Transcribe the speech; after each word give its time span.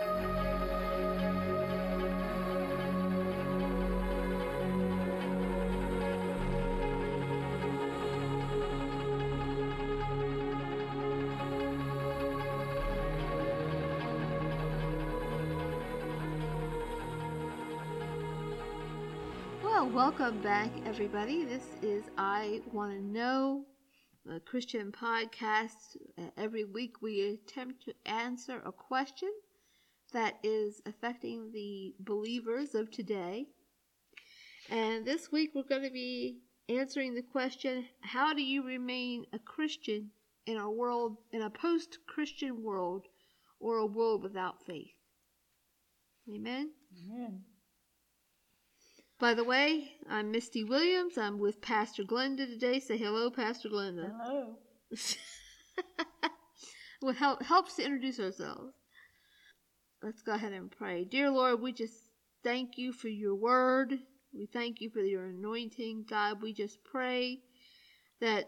Well, 0.00 0.08
welcome 19.90 20.40
back, 20.40 20.70
everybody. 20.86 21.44
This 21.44 21.76
is 21.82 22.04
I 22.16 22.62
Want 22.72 22.92
to 22.92 23.02
Know, 23.02 23.66
a 24.30 24.40
Christian 24.40 24.92
podcast. 24.92 25.98
Every 26.38 26.64
week 26.64 27.02
we 27.02 27.34
attempt 27.34 27.84
to 27.84 27.92
answer 28.06 28.62
a 28.64 28.72
question 28.72 29.30
that 30.10 30.38
is 30.42 30.80
affecting 30.86 31.50
the 31.52 31.94
believers 32.00 32.74
of 32.74 32.90
today. 32.90 33.46
And 34.68 35.04
this 35.04 35.32
week 35.32 35.50
we're 35.54 35.62
going 35.62 35.82
to 35.82 35.90
be 35.90 36.40
answering 36.68 37.14
the 37.14 37.22
question 37.22 37.86
How 38.00 38.32
do 38.32 38.42
you 38.42 38.64
remain 38.64 39.26
a 39.32 39.38
Christian 39.38 40.10
in 40.46 40.56
a 40.56 40.70
world, 40.70 41.16
in 41.32 41.42
a 41.42 41.50
post 41.50 41.98
Christian 42.06 42.62
world, 42.62 43.06
or 43.58 43.78
a 43.78 43.86
world 43.86 44.22
without 44.22 44.64
faith? 44.64 44.94
Amen. 46.28 46.70
Amen. 47.04 47.42
By 49.18 49.34
the 49.34 49.44
way, 49.44 49.92
I'm 50.08 50.30
Misty 50.30 50.64
Williams. 50.64 51.18
I'm 51.18 51.38
with 51.38 51.60
Pastor 51.60 52.04
Glenda 52.04 52.46
today. 52.46 52.80
Say 52.80 52.96
hello, 52.96 53.30
Pastor 53.30 53.68
Glenda. 53.68 54.12
Hello. 54.22 54.56
well, 57.02 57.12
help, 57.12 57.42
helps 57.42 57.76
to 57.76 57.84
introduce 57.84 58.18
ourselves. 58.18 58.79
Let's 60.02 60.22
go 60.22 60.32
ahead 60.32 60.52
and 60.54 60.70
pray. 60.70 61.04
Dear 61.04 61.30
Lord, 61.30 61.60
we 61.60 61.72
just 61.72 62.08
thank 62.42 62.78
you 62.78 62.92
for 62.92 63.08
your 63.08 63.34
word. 63.34 63.98
We 64.32 64.46
thank 64.46 64.80
you 64.80 64.88
for 64.88 65.00
your 65.00 65.26
anointing. 65.26 66.06
God, 66.08 66.40
we 66.40 66.54
just 66.54 66.82
pray 66.84 67.40
that 68.20 68.46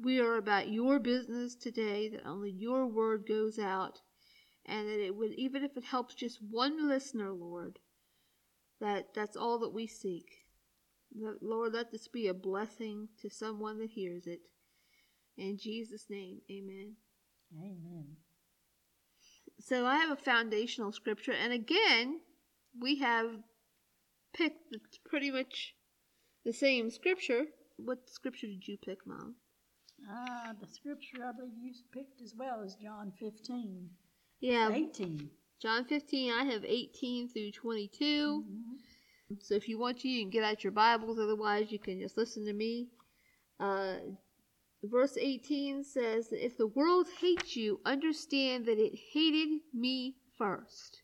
we 0.00 0.20
are 0.20 0.36
about 0.36 0.68
your 0.68 0.98
business 0.98 1.54
today, 1.54 2.08
that 2.08 2.26
only 2.26 2.50
your 2.50 2.86
word 2.86 3.26
goes 3.28 3.60
out, 3.60 4.00
and 4.66 4.88
that 4.88 4.98
it 4.98 5.14
would, 5.14 5.32
even 5.34 5.62
if 5.62 5.76
it 5.76 5.84
helps 5.84 6.14
just 6.14 6.40
one 6.50 6.88
listener, 6.88 7.30
Lord, 7.30 7.78
that 8.80 9.14
that's 9.14 9.36
all 9.36 9.60
that 9.60 9.72
we 9.72 9.86
seek. 9.86 10.46
Lord, 11.14 11.74
let 11.74 11.92
this 11.92 12.08
be 12.08 12.26
a 12.26 12.34
blessing 12.34 13.08
to 13.20 13.30
someone 13.30 13.78
that 13.78 13.90
hears 13.90 14.26
it. 14.26 14.40
In 15.36 15.58
Jesus' 15.58 16.06
name, 16.10 16.40
amen. 16.50 16.96
Amen. 17.54 18.16
So 19.64 19.86
I 19.86 19.96
have 19.98 20.10
a 20.10 20.16
foundational 20.16 20.90
scripture, 20.90 21.32
and 21.32 21.52
again, 21.52 22.20
we 22.80 22.98
have 22.98 23.26
picked 24.34 24.74
pretty 25.08 25.30
much 25.30 25.74
the 26.44 26.52
same 26.52 26.90
scripture. 26.90 27.44
What 27.76 28.10
scripture 28.10 28.48
did 28.48 28.66
you 28.66 28.76
pick, 28.84 28.98
Mom? 29.06 29.36
Ah, 30.10 30.52
the 30.60 30.66
scripture 30.66 31.24
I 31.24 31.32
believe 31.32 31.52
you 31.62 31.74
picked 31.92 32.20
as 32.20 32.34
well 32.36 32.62
is 32.62 32.74
John 32.82 33.12
15. 33.20 33.88
Yeah. 34.40 34.70
18. 34.72 35.30
John 35.60 35.84
15, 35.84 36.32
I 36.32 36.44
have 36.44 36.64
18 36.64 37.28
through 37.28 37.52
22. 37.52 38.44
Mm-hmm. 38.44 39.34
So 39.40 39.54
if 39.54 39.68
you 39.68 39.78
want 39.78 40.00
to, 40.00 40.08
you 40.08 40.22
can 40.22 40.30
get 40.30 40.42
out 40.42 40.64
your 40.64 40.72
Bibles. 40.72 41.20
Otherwise, 41.20 41.70
you 41.70 41.78
can 41.78 42.00
just 42.00 42.16
listen 42.16 42.44
to 42.46 42.52
me. 42.52 42.88
Uh, 43.60 43.94
verse 44.82 45.16
18 45.16 45.84
says, 45.84 46.32
If 46.32 46.56
the 46.56 46.66
world 46.66 47.06
hates 47.20 47.56
you, 47.56 47.80
understand 47.84 48.66
that 48.66 48.78
it 48.78 48.98
hated 49.12 49.60
me 49.72 50.16
first. 50.36 51.02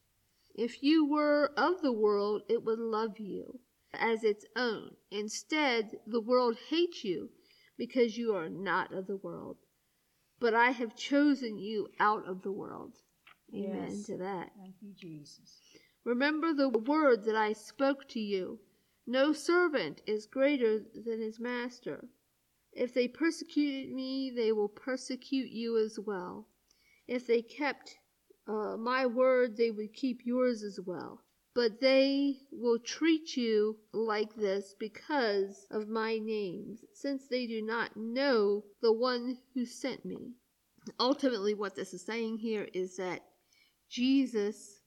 If 0.55 0.83
you 0.83 1.07
were 1.07 1.53
of 1.57 1.83
the 1.83 1.93
world, 1.93 2.43
it 2.49 2.65
would 2.65 2.81
love 2.81 3.19
you 3.19 3.61
as 3.95 4.25
its 4.25 4.45
own. 4.57 4.97
Instead, 5.11 5.99
the 6.07 6.21
world 6.21 6.57
hates 6.69 7.05
you 7.05 7.31
because 7.77 8.19
you 8.19 8.35
are 8.35 8.49
not 8.49 8.93
of 8.93 9.07
the 9.07 9.17
world. 9.17 9.57
But 10.41 10.55
I 10.55 10.71
have 10.71 10.97
chosen 10.97 11.59
you 11.59 11.89
out 12.01 12.27
of 12.29 12.43
the 12.43 12.53
world. 12.53 12.95
Amen 13.55 13.91
Yes. 13.91 14.07
to 14.07 14.17
that. 14.19 14.51
Thank 14.57 14.75
you, 14.83 14.93
Jesus. 14.97 15.61
Remember 16.05 16.53
the 16.53 16.69
word 16.69 17.25
that 17.25 17.37
I 17.37 17.53
spoke 17.53 18.09
to 18.09 18.21
you. 18.21 18.59
No 19.07 19.33
servant 19.33 20.03
is 20.07 20.27
greater 20.27 20.81
than 20.95 21.21
his 21.21 21.41
master. 21.41 22.09
If 22.73 22.95
they 22.95 23.09
persecuted 23.09 23.93
me, 23.93 24.31
they 24.31 24.53
will 24.53 24.69
persecute 24.69 25.51
you 25.51 25.79
as 25.79 25.99
well. 25.99 26.47
If 27.07 27.27
they 27.27 27.43
kept 27.43 27.99
uh, 28.47 28.77
my 28.77 29.07
word, 29.07 29.57
they 29.57 29.71
would 29.71 29.93
keep 29.93 30.25
yours 30.25 30.63
as 30.63 30.79
well. 30.81 31.23
But 31.55 31.81
they 31.81 32.37
will 32.53 32.79
treat 32.79 33.37
you 33.37 33.79
like 33.93 34.35
this 34.35 34.75
because 34.79 35.67
of 35.71 35.89
my 35.89 36.19
name, 36.19 36.79
since 36.93 37.27
they 37.27 37.47
do 37.47 37.63
not 37.63 37.97
know 37.97 38.65
the 38.81 38.93
one 38.93 39.39
who 39.55 39.67
sent 39.67 40.05
me. 40.05 40.35
Ultimately, 41.01 41.55
what 41.55 41.75
this 41.75 41.93
is 41.93 42.05
saying 42.05 42.39
here 42.39 42.69
is 42.73 42.97
that 42.97 43.23
Jesus 43.89 44.83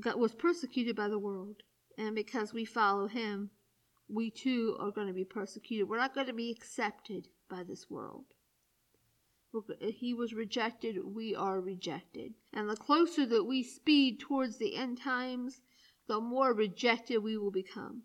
got, 0.00 0.18
was 0.18 0.34
persecuted 0.34 0.94
by 0.94 1.08
the 1.08 1.18
world, 1.18 1.62
and 1.98 2.14
because 2.14 2.52
we 2.52 2.64
follow 2.64 3.06
him, 3.06 3.50
we 4.08 4.30
too 4.30 4.76
are 4.80 4.90
going 4.90 5.08
to 5.08 5.12
be 5.12 5.24
persecuted. 5.24 5.88
We're 5.88 5.98
not 5.98 6.14
going 6.14 6.26
to 6.26 6.32
be 6.32 6.50
accepted 6.50 7.28
by 7.48 7.62
this 7.62 7.90
world. 7.90 8.24
Uh, 9.54 9.60
he 9.80 10.12
was 10.14 10.34
rejected, 10.34 10.96
we 11.04 11.34
are 11.34 11.60
rejected. 11.60 12.34
And 12.52 12.68
the 12.68 12.76
closer 12.76 13.24
that 13.26 13.44
we 13.44 13.62
speed 13.62 14.20
towards 14.20 14.58
the 14.58 14.76
end 14.76 14.98
times, 15.00 15.60
the 16.08 16.20
more 16.20 16.52
rejected 16.52 17.18
we 17.18 17.36
will 17.36 17.50
become. 17.50 18.02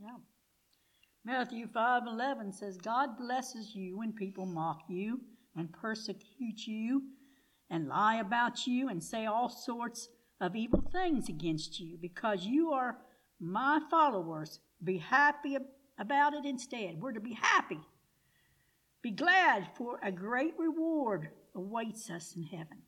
Yeah. 0.00 0.18
Matthew 1.24 1.66
5:11 1.66 2.54
says, 2.54 2.78
God 2.78 3.18
blesses 3.18 3.74
you 3.74 3.98
when 3.98 4.12
people 4.12 4.46
mock 4.46 4.80
you 4.88 5.20
and 5.54 5.72
persecute 5.72 6.66
you 6.66 7.02
and 7.70 7.88
lie 7.88 8.16
about 8.16 8.66
you 8.66 8.88
and 8.88 9.02
say 9.02 9.26
all 9.26 9.48
sorts 9.48 10.08
of 10.40 10.56
evil 10.56 10.80
things 10.80 11.28
against 11.28 11.80
you 11.80 11.98
because 12.00 12.46
you 12.46 12.70
are 12.72 12.98
my 13.40 13.80
followers. 13.90 14.60
Be 14.82 14.98
happy 14.98 15.56
about 15.98 16.34
it 16.34 16.44
instead. 16.44 17.00
We're 17.00 17.12
to 17.12 17.20
be 17.20 17.34
happy. 17.34 17.80
Be 19.02 19.10
glad, 19.10 19.68
for 19.76 19.98
a 20.02 20.10
great 20.10 20.54
reward 20.58 21.28
awaits 21.54 22.10
us 22.10 22.34
in 22.36 22.42
heaven. 22.42 22.78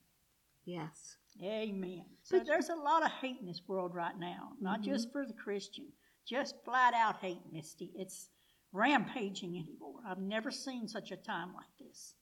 Yes. 0.64 1.16
Amen. 1.42 2.04
So 2.22 2.38
But- 2.38 2.46
there's 2.46 2.68
a 2.68 2.74
lot 2.76 3.04
of 3.04 3.10
hate 3.10 3.38
in 3.40 3.46
this 3.46 3.62
world 3.66 3.94
right 3.94 4.18
now, 4.18 4.52
not 4.60 4.80
mm-hmm. 4.80 4.92
just 4.92 5.12
for 5.12 5.24
the 5.24 5.32
Christian, 5.32 5.86
just 6.26 6.56
flat 6.64 6.94
out 6.94 7.16
hate, 7.16 7.40
Misty. 7.52 7.92
It's 7.94 8.28
rampaging 8.72 9.56
anymore. 9.56 10.00
I've 10.06 10.18
never 10.18 10.50
seen 10.50 10.86
such 10.86 11.10
a 11.10 11.16
time 11.16 11.54
like 11.54 11.66
this. 11.78 12.14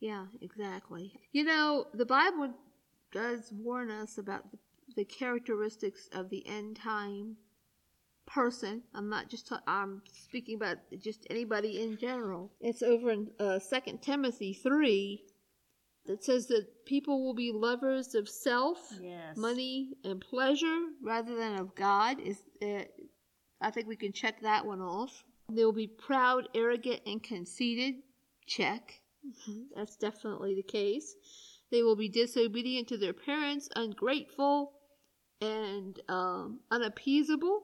Yeah, 0.00 0.26
exactly. 0.40 1.14
You 1.32 1.44
know, 1.44 1.86
the 1.94 2.06
Bible 2.06 2.52
does 3.12 3.52
warn 3.52 3.90
us 3.90 4.18
about 4.18 4.50
the, 4.50 4.58
the 4.94 5.04
characteristics 5.04 6.08
of 6.12 6.28
the 6.30 6.46
end 6.46 6.76
time 6.76 7.36
person. 8.26 8.82
I'm 8.94 9.08
not 9.08 9.28
just 9.28 9.48
ta- 9.48 9.62
I'm 9.66 10.02
speaking 10.12 10.56
about 10.56 10.78
just 10.98 11.26
anybody 11.30 11.82
in 11.82 11.96
general. 11.98 12.52
It's 12.60 12.82
over 12.82 13.10
in 13.10 13.30
uh, 13.38 13.58
2 13.58 13.98
Timothy 14.00 14.52
3 14.54 15.22
that 16.06 16.24
says 16.24 16.46
that 16.48 16.84
people 16.86 17.24
will 17.24 17.34
be 17.34 17.52
lovers 17.52 18.14
of 18.14 18.28
self, 18.28 18.78
Yes. 19.00 19.36
money, 19.36 19.90
and 20.04 20.20
pleasure 20.20 20.78
rather 21.02 21.34
than 21.36 21.56
of 21.56 21.74
God. 21.74 22.20
Is 22.20 22.42
uh, 22.62 22.84
I 23.60 23.70
think 23.70 23.86
we 23.86 23.96
can 23.96 24.12
check 24.12 24.40
that 24.42 24.64
one 24.66 24.80
off. 24.80 25.24
They 25.50 25.64
will 25.64 25.72
be 25.72 25.86
proud, 25.88 26.48
arrogant, 26.54 27.00
and 27.06 27.22
conceited. 27.22 27.96
Check. 28.46 29.00
That's 29.76 29.96
definitely 29.96 30.54
the 30.56 30.62
case. 30.64 31.14
They 31.70 31.82
will 31.82 31.94
be 31.96 32.08
disobedient 32.08 32.88
to 32.88 32.98
their 32.98 33.12
parents, 33.12 33.68
ungrateful, 33.76 34.72
and 35.42 36.00
um, 36.08 36.60
unappeasable. 36.70 37.62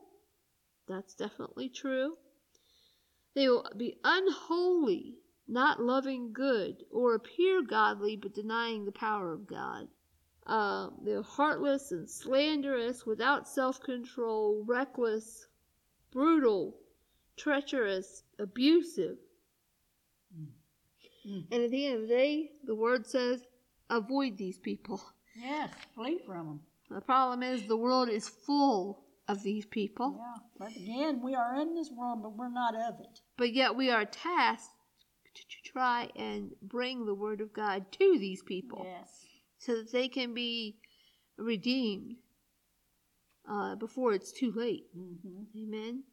That's 0.89 1.15
definitely 1.15 1.69
true. 1.69 2.17
They 3.35 3.49
will 3.49 3.71
be 3.77 3.99
unholy, 4.03 5.19
not 5.47 5.81
loving 5.81 6.33
good, 6.33 6.85
or 6.91 7.15
appear 7.15 7.63
godly 7.63 8.17
but 8.17 8.35
denying 8.35 8.85
the 8.85 8.93
power 8.93 9.33
of 9.33 9.47
God. 9.47 9.87
Uh, 10.47 10.91
they're 11.05 11.23
heartless 11.23 11.93
and 11.93 12.09
slanderous, 12.09 13.05
without 13.07 13.47
self 13.47 13.81
control, 13.81 14.65
reckless, 14.67 15.47
brutal, 16.11 16.75
treacherous, 17.37 18.25
abusive. 18.39 19.19
Mm. 21.27 21.45
And 21.53 21.63
at 21.63 21.71
the 21.71 21.87
end 21.87 21.97
of 21.97 22.03
the 22.03 22.09
day, 22.09 22.51
the 22.65 22.75
word 22.75 23.07
says, 23.07 23.43
avoid 23.91 24.39
these 24.39 24.59
people. 24.59 25.01
Yes, 25.37 25.71
flee 25.95 26.19
from 26.27 26.47
them. 26.47 26.61
The 26.91 27.01
problem 27.01 27.43
is 27.43 27.65
the 27.67 27.77
world 27.77 28.09
is 28.09 28.29
full 28.29 29.05
of 29.29 29.43
these 29.43 29.67
people, 29.67 30.17
Yeah. 30.19 30.43
But 30.59 30.77
again, 30.77 31.21
we 31.23 31.35
are 31.35 31.55
in 31.61 31.75
this 31.75 31.91
world, 31.91 32.23
but 32.23 32.35
we're 32.37 32.49
not 32.51 32.75
of 32.75 32.99
it. 33.01 33.21
but 33.37 33.53
yet 33.53 33.77
we 33.77 33.91
are 33.91 34.05
tasked 34.07 34.73
to, 35.35 35.43
try 35.71 36.09
and 36.17 36.53
bring 36.63 37.05
the 37.05 37.15
word 37.15 37.41
of 37.41 37.53
God 37.53 37.93
to 37.93 38.19
these 38.19 38.43
people. 38.43 38.83
Yes. 38.85 39.27
so 39.59 39.77
that 39.77 39.93
they 39.93 40.09
can 40.09 40.33
be 40.35 40.79
redeemed 41.37 42.17
uh, 43.49 43.77
before 43.77 44.13
it's 44.15 44.33
too 44.33 44.51
late. 44.53 44.87
hmm 44.95 45.43
Amen. 45.57 46.05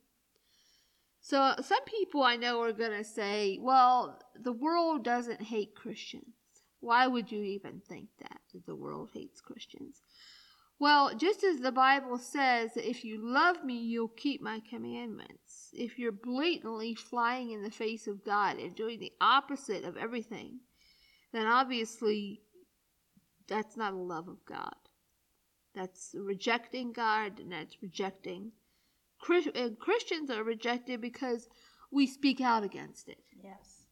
So 1.21 1.55
some 1.61 1.83
people 1.85 2.21
I 2.21 2.35
know 2.35 2.61
are 2.61 2.73
going 2.73 2.91
to 2.97 3.03
say, 3.03 3.57
well, 3.61 4.19
the 4.39 4.51
world 4.51 5.03
doesn't 5.03 5.41
hate 5.41 5.73
Christians. 5.73 6.35
Why 6.81 7.07
would 7.07 7.31
you 7.31 7.41
even 7.41 7.81
think 7.89 8.09
that, 8.21 8.41
that 8.53 8.65
the 8.67 8.75
world 8.75 9.09
hates 9.13 9.41
Christians? 9.41 10.01
Well, 10.77 11.15
just 11.15 11.43
as 11.43 11.59
the 11.59 11.71
Bible 11.71 12.17
says 12.17 12.73
that 12.73 12.89
if 12.89 13.05
you 13.05 13.17
love 13.21 13.63
me, 13.63 13.77
you'll 13.79 14.09
keep 14.09 14.41
my 14.41 14.61
commandments. 14.69 15.69
If 15.73 15.97
you're 15.97 16.11
blatantly 16.11 16.95
flying 16.95 17.51
in 17.51 17.63
the 17.63 17.71
face 17.71 18.07
of 18.07 18.25
God 18.25 18.57
and 18.57 18.75
doing 18.75 18.99
the 18.99 19.13
opposite 19.21 19.85
of 19.85 19.95
everything, 19.95 20.59
then 21.31 21.47
obviously 21.47 22.41
that's 23.47 23.77
not 23.77 23.93
a 23.93 23.97
love 23.97 24.27
of 24.27 24.43
God. 24.45 24.75
That's 25.73 26.13
rejecting 26.17 26.91
God 26.91 27.39
and 27.39 27.51
that's 27.51 27.81
rejecting 27.81 28.51
and 29.55 29.79
Christians 29.79 30.29
are 30.29 30.43
rejected 30.43 31.01
because 31.01 31.47
we 31.91 32.07
speak 32.07 32.41
out 32.41 32.63
against 32.63 33.09
it. 33.09 33.23
Yes. 33.43 33.85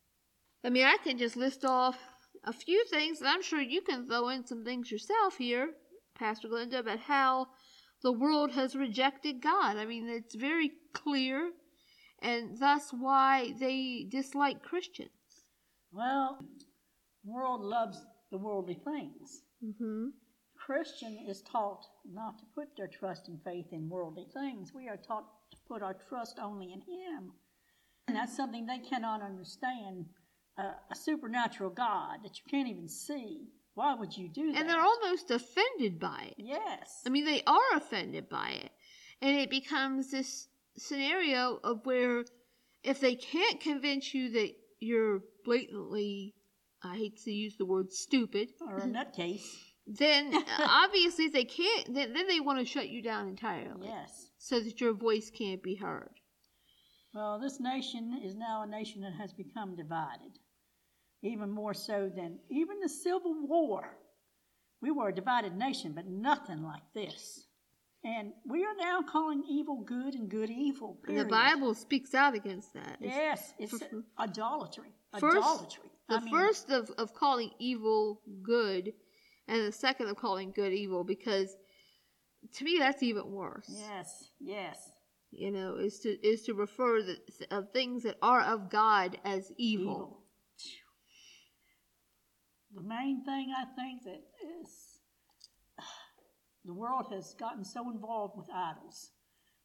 I 0.63 0.69
mean, 0.69 0.85
I 0.85 0.97
can 1.03 1.17
just 1.17 1.35
list 1.35 1.65
off 1.65 1.97
a 2.43 2.53
few 2.53 2.85
things, 2.85 3.19
and 3.19 3.29
I'm 3.29 3.41
sure 3.41 3.61
you 3.61 3.81
can 3.81 4.07
throw 4.07 4.29
in 4.29 4.45
some 4.45 4.63
things 4.63 4.91
yourself 4.91 5.37
here, 5.37 5.71
Pastor 6.23 6.47
Glenda, 6.47 6.79
about 6.79 6.99
how 6.99 7.47
the 8.01 8.13
world 8.13 8.53
has 8.53 8.77
rejected 8.77 9.41
God. 9.41 9.75
I 9.75 9.83
mean, 9.83 10.07
it's 10.07 10.35
very 10.35 10.71
clear, 10.93 11.51
and 12.21 12.57
thus 12.57 12.91
why 12.97 13.53
they 13.59 14.07
dislike 14.09 14.63
Christians. 14.63 15.09
Well, 15.91 16.39
world 17.25 17.59
loves 17.59 18.05
the 18.31 18.37
worldly 18.37 18.79
things. 18.85 19.41
Mm-hmm. 19.61 20.11
Christian 20.65 21.25
is 21.27 21.41
taught 21.41 21.85
not 22.09 22.39
to 22.39 22.45
put 22.55 22.69
their 22.77 22.87
trust 22.87 23.27
and 23.27 23.43
faith 23.43 23.67
in 23.73 23.89
worldly 23.89 24.27
things. 24.33 24.71
We 24.73 24.87
are 24.87 24.95
taught 24.95 25.25
to 25.51 25.57
put 25.67 25.83
our 25.83 25.97
trust 26.07 26.39
only 26.41 26.71
in 26.71 26.79
Him. 26.79 27.33
And 28.07 28.15
that's 28.15 28.37
something 28.37 28.65
they 28.65 28.79
cannot 28.79 29.21
understand. 29.21 30.05
Uh, 30.57 30.71
a 30.89 30.95
supernatural 30.95 31.71
God 31.71 32.19
that 32.23 32.37
you 32.37 32.43
can't 32.49 32.69
even 32.69 32.87
see. 32.87 33.47
Why 33.75 33.95
would 33.95 34.15
you 34.15 34.29
do 34.29 34.51
that? 34.51 34.59
And 34.59 34.69
they're 34.69 34.79
almost 34.79 35.31
offended 35.31 35.99
by 35.99 36.27
it. 36.29 36.35
Yes. 36.37 37.01
I 37.05 37.09
mean, 37.09 37.25
they 37.25 37.41
are 37.47 37.75
offended 37.75 38.29
by 38.29 38.49
it. 38.49 38.71
And 39.21 39.39
it 39.39 39.49
becomes 39.49 40.11
this 40.11 40.47
scenario 40.77 41.59
of 41.63 41.85
where 41.85 42.25
if 42.83 42.99
they 42.99 43.15
can't 43.15 43.59
convince 43.59 44.13
you 44.13 44.31
that 44.31 44.51
you're 44.79 45.21
blatantly, 45.45 46.35
I 46.83 46.97
hate 46.97 47.17
to 47.23 47.31
use 47.31 47.55
the 47.57 47.65
word 47.65 47.91
stupid, 47.91 48.49
or 48.61 48.79
in 48.79 48.91
that 48.93 49.13
case, 49.13 49.47
then 49.87 50.33
obviously 50.59 51.29
they 51.29 51.45
can't, 51.45 51.93
then, 51.93 52.13
then 52.13 52.27
they 52.27 52.39
want 52.39 52.59
to 52.59 52.65
shut 52.65 52.89
you 52.89 53.01
down 53.01 53.27
entirely 53.27 53.87
yes. 53.87 54.27
so 54.37 54.59
that 54.59 54.81
your 54.81 54.93
voice 54.93 55.31
can't 55.35 55.63
be 55.63 55.75
heard. 55.75 56.11
Well, 57.13 57.39
this 57.39 57.59
nation 57.59 58.19
is 58.23 58.35
now 58.35 58.63
a 58.63 58.67
nation 58.67 59.01
that 59.01 59.13
has 59.13 59.33
become 59.33 59.75
divided, 59.75 60.39
even 61.23 61.49
more 61.49 61.73
so 61.73 62.11
than 62.15 62.37
even 62.49 62.79
the 62.79 62.89
Civil 62.89 63.35
War. 63.47 63.97
We 64.81 64.91
were 64.91 65.07
a 65.09 65.15
divided 65.15 65.55
nation, 65.55 65.93
but 65.95 66.05
nothing 66.07 66.61
like 66.61 66.83
this. 66.93 67.47
And 68.05 68.33
we 68.45 68.65
are 68.65 68.75
now 68.77 69.01
calling 69.01 69.43
evil 69.49 69.77
good 69.77 70.13
and 70.13 70.29
good 70.29 70.49
evil. 70.49 70.99
And 71.07 71.17
the. 71.19 71.25
Bible 71.25 71.73
speaks 71.73 72.13
out 72.13 72.35
against 72.35 72.73
that. 72.73 72.97
It's 72.99 73.15
Yes, 73.15 73.53
it's 73.57 73.81
idolatry. 74.19 74.89
First- 75.19 75.37
Idolatry. 75.37 75.89
the 76.09 76.15
I 76.15 76.19
mean, 76.19 76.33
first 76.33 76.69
of, 76.69 76.89
of 76.97 77.13
calling 77.13 77.51
evil 77.59 78.19
good 78.41 78.91
and 79.47 79.65
the 79.65 79.71
second 79.71 80.07
of 80.09 80.17
calling 80.17 80.51
good 80.51 80.73
evil 80.73 81.05
because 81.05 81.55
to 82.53 82.63
me 82.65 82.77
that's 82.79 83.01
even 83.03 83.31
worse 83.31 83.69
Yes, 83.69 84.29
yes. 84.39 84.91
you 85.31 85.51
know 85.51 85.75
is 85.75 85.99
to 85.99 86.09
is 86.27 86.43
to 86.43 86.53
refer 86.53 87.01
the, 87.01 87.17
of 87.51 87.71
things 87.71 88.03
that 88.03 88.17
are 88.21 88.41
of 88.41 88.69
god 88.69 89.17
as 89.23 89.51
evil, 89.57 89.83
Evil. 89.85 90.22
The 92.75 92.81
main 92.81 93.23
thing 93.23 93.53
I 93.55 93.65
think 93.75 94.03
that 94.03 94.21
is 94.61 94.69
the 96.65 96.73
world 96.73 97.07
has 97.11 97.35
gotten 97.39 97.63
so 97.63 97.89
involved 97.91 98.35
with 98.37 98.47
idols. 98.53 99.11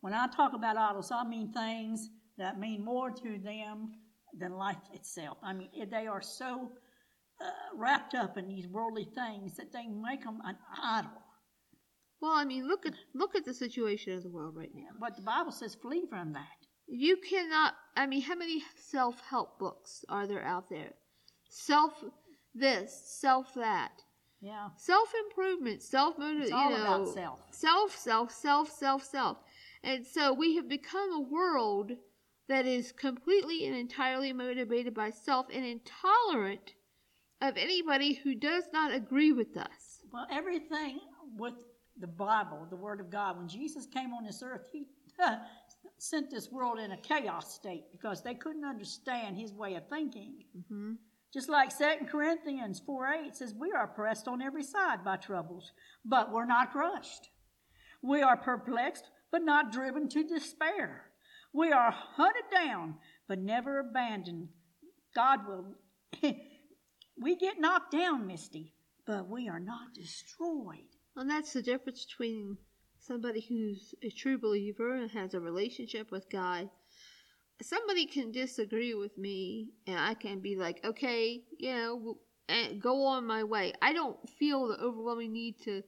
When 0.01 0.13
I 0.15 0.27
talk 0.29 0.53
about 0.53 0.77
idols, 0.77 1.11
I 1.13 1.25
mean 1.25 1.53
things 1.53 2.09
that 2.37 2.59
mean 2.61 2.85
more 2.85 3.11
to 3.11 3.39
them 3.39 3.93
than 4.39 4.53
life 4.53 4.77
itself. 4.93 5.39
I 5.43 5.53
mean, 5.53 5.71
they 5.91 6.07
are 6.07 6.21
so 6.23 6.73
uh, 7.41 7.51
wrapped 7.75 8.15
up 8.15 8.37
in 8.37 8.47
these 8.49 8.67
worldly 8.69 9.09
things 9.15 9.57
that 9.57 9.73
they 9.73 9.87
make 9.87 10.25
them 10.25 10.41
an 10.45 10.57
idol. 10.83 11.11
well 12.21 12.33
i 12.35 12.45
mean 12.45 12.67
look 12.67 12.85
at 12.85 12.95
look 13.15 13.37
at 13.37 13.45
the 13.45 13.55
situation 13.55 14.13
of 14.15 14.23
the 14.25 14.29
world 14.29 14.57
right 14.57 14.75
now 14.75 14.89
But 14.99 15.15
the 15.15 15.23
Bible 15.23 15.53
says 15.53 15.77
flee 15.77 16.05
from 16.11 16.33
that. 16.33 16.59
you 16.89 17.17
cannot 17.19 17.75
i 17.97 18.07
mean 18.07 18.23
how 18.23 18.35
many 18.35 18.63
self-help 18.91 19.59
books 19.61 20.05
are 20.09 20.27
there 20.27 20.43
out 20.43 20.69
there 20.69 20.95
self 21.49 21.93
this 22.59 22.93
self 22.93 23.55
that 23.55 24.05
Yeah. 24.41 24.71
self 24.77 25.13
improvement, 25.15 25.83
self 25.83 26.17
You 26.19 26.25
all 26.53 26.71
know, 26.71 26.77
about 26.77 27.09
self. 27.09 27.55
self, 27.55 27.97
self, 27.97 28.31
self, 28.33 28.71
self, 28.71 29.03
self. 29.05 29.39
And 29.83 30.07
so 30.07 30.33
we 30.33 30.57
have 30.57 30.69
become 30.69 31.13
a 31.13 31.21
world 31.21 31.93
that 32.49 32.67
is 32.67 32.93
completely 32.93 33.67
and 33.67 33.77
entirely 33.77 34.33
motivated 34.33 34.95
by 34.95 35.11
self 35.11 35.47
and 35.53 35.65
intolerant 35.65 36.75
of 37.41 37.57
anybody 37.57 38.15
who 38.15 38.35
does 38.35 38.65
not 38.73 38.93
agree 38.93 39.33
with 39.33 39.57
us. 39.57 40.03
Well, 40.13 40.27
everything 40.31 41.01
with 41.37 41.55
the 42.01 42.07
Bible, 42.07 42.67
the 42.71 42.77
Word 42.77 43.01
of 43.01 43.11
God, 43.11 43.37
when 43.39 43.49
Jesus 43.49 43.87
came 43.87 44.13
on 44.13 44.25
this 44.25 44.43
earth, 44.43 44.69
He 44.73 44.87
sent 45.99 46.31
this 46.31 46.51
world 46.51 46.79
in 46.79 46.93
a 46.93 46.97
chaos 46.97 47.55
state 47.55 47.85
because 47.93 48.23
they 48.23 48.35
couldn't 48.35 48.65
understand 48.65 49.37
His 49.37 49.53
way 49.53 49.75
of 49.75 49.87
thinking. 49.89 50.45
Mm-hmm. 50.57 50.93
Just 51.33 51.49
like 51.49 51.77
2 51.77 52.07
Corinthians 52.11 52.81
4 52.85 53.07
8 53.27 53.37
says, 53.37 53.55
We 53.55 53.73
are 53.73 53.87
pressed 53.87 54.29
on 54.29 54.41
every 54.41 54.63
side 54.63 55.05
by 55.05 55.17
troubles, 55.17 55.73
but 56.05 56.33
we're 56.33 56.47
not 56.47 56.73
crushed. 56.73 57.29
We 58.03 58.23
are 58.23 58.37
perplexed, 58.37 59.11
but 59.31 59.43
not 59.43 59.73
driven 59.73 60.09
to 60.11 60.25
despair. 60.25 61.11
We 61.53 61.73
are 61.73 61.91
hunted 61.91 62.45
down, 62.53 62.97
but 63.27 63.39
never 63.39 63.79
abandoned. 63.79 64.49
God 65.15 65.41
will. 65.47 65.75
we 67.21 67.37
get 67.37 67.61
knocked 67.61 67.93
down, 67.93 68.27
Misty, 68.27 68.75
but 69.07 69.29
we 69.29 69.49
are 69.49 69.61
not 69.61 69.95
destroyed. 69.95 70.97
And 71.17 71.29
that's 71.29 71.53
the 71.53 71.63
difference 71.63 72.05
between 72.05 72.57
somebody 73.01 73.41
who's 73.41 73.95
a 74.03 74.11
true 74.11 74.39
believer 74.39 74.95
and 74.95 75.11
has 75.11 75.35
a 75.35 75.41
relationship 75.41 76.11
with 76.11 76.31
God. 76.31 76.71
Somebody 77.61 78.07
can 78.07 78.31
disagree 78.31 78.95
with 78.95 79.19
me, 79.19 79.71
and 79.87 79.99
I 79.99 80.15
can 80.15 80.41
be 80.41 80.57
like, 80.57 80.85
okay, 80.85 81.43
you 81.59 81.73
know, 81.75 82.19
and 82.49 82.73
eh, 82.73 82.75
go 82.79 83.05
on 83.05 83.27
my 83.27 83.45
way. 83.45 83.73
I 83.83 83.93
don't 83.93 84.17
feel 84.39 84.69
the 84.69 84.79
overwhelming 84.79 85.33
need 85.33 85.59
to 85.65 85.83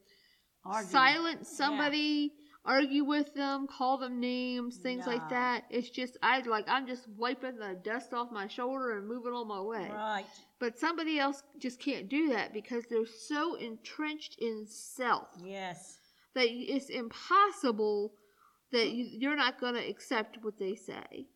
Argue. 0.65 0.91
silence 0.91 1.49
somebody, 1.49 2.33
argue 2.65 3.05
with 3.05 3.33
them, 3.35 3.67
call 3.67 3.99
them 3.99 4.21
names, 4.21 4.77
things 4.79 5.07
No. 5.07 5.13
like 5.13 5.29
that. 5.31 5.65
It's 5.71 5.89
just 5.91 6.19
I 6.23 6.41
like 6.41 6.69
I'm 6.69 6.87
just 6.87 7.09
wiping 7.17 7.57
the 7.57 7.79
dust 7.83 8.13
off 8.13 8.31
my 8.31 8.47
shoulder 8.47 8.99
and 8.99 9.09
moving 9.09 9.33
on 9.33 9.49
my 9.49 9.61
way. 9.61 9.91
Right. 9.91 10.27
But 10.59 10.79
somebody 10.79 11.19
else 11.19 11.43
just 11.59 11.81
can't 11.81 12.09
do 12.09 12.29
that 12.31 12.53
because 12.53 12.85
they're 12.91 13.07
so 13.07 13.55
entrenched 13.55 14.37
in 14.39 14.67
self 14.67 15.29
Yes. 15.43 15.99
that 16.35 16.47
it's 16.51 16.91
impossible 16.91 18.13
that 18.73 18.91
you, 18.91 19.07
you're 19.11 19.37
not 19.37 19.59
going 19.61 19.75
to 19.75 19.89
accept 19.89 20.39
what 20.43 20.59
they 20.59 20.75
say. 20.75 21.27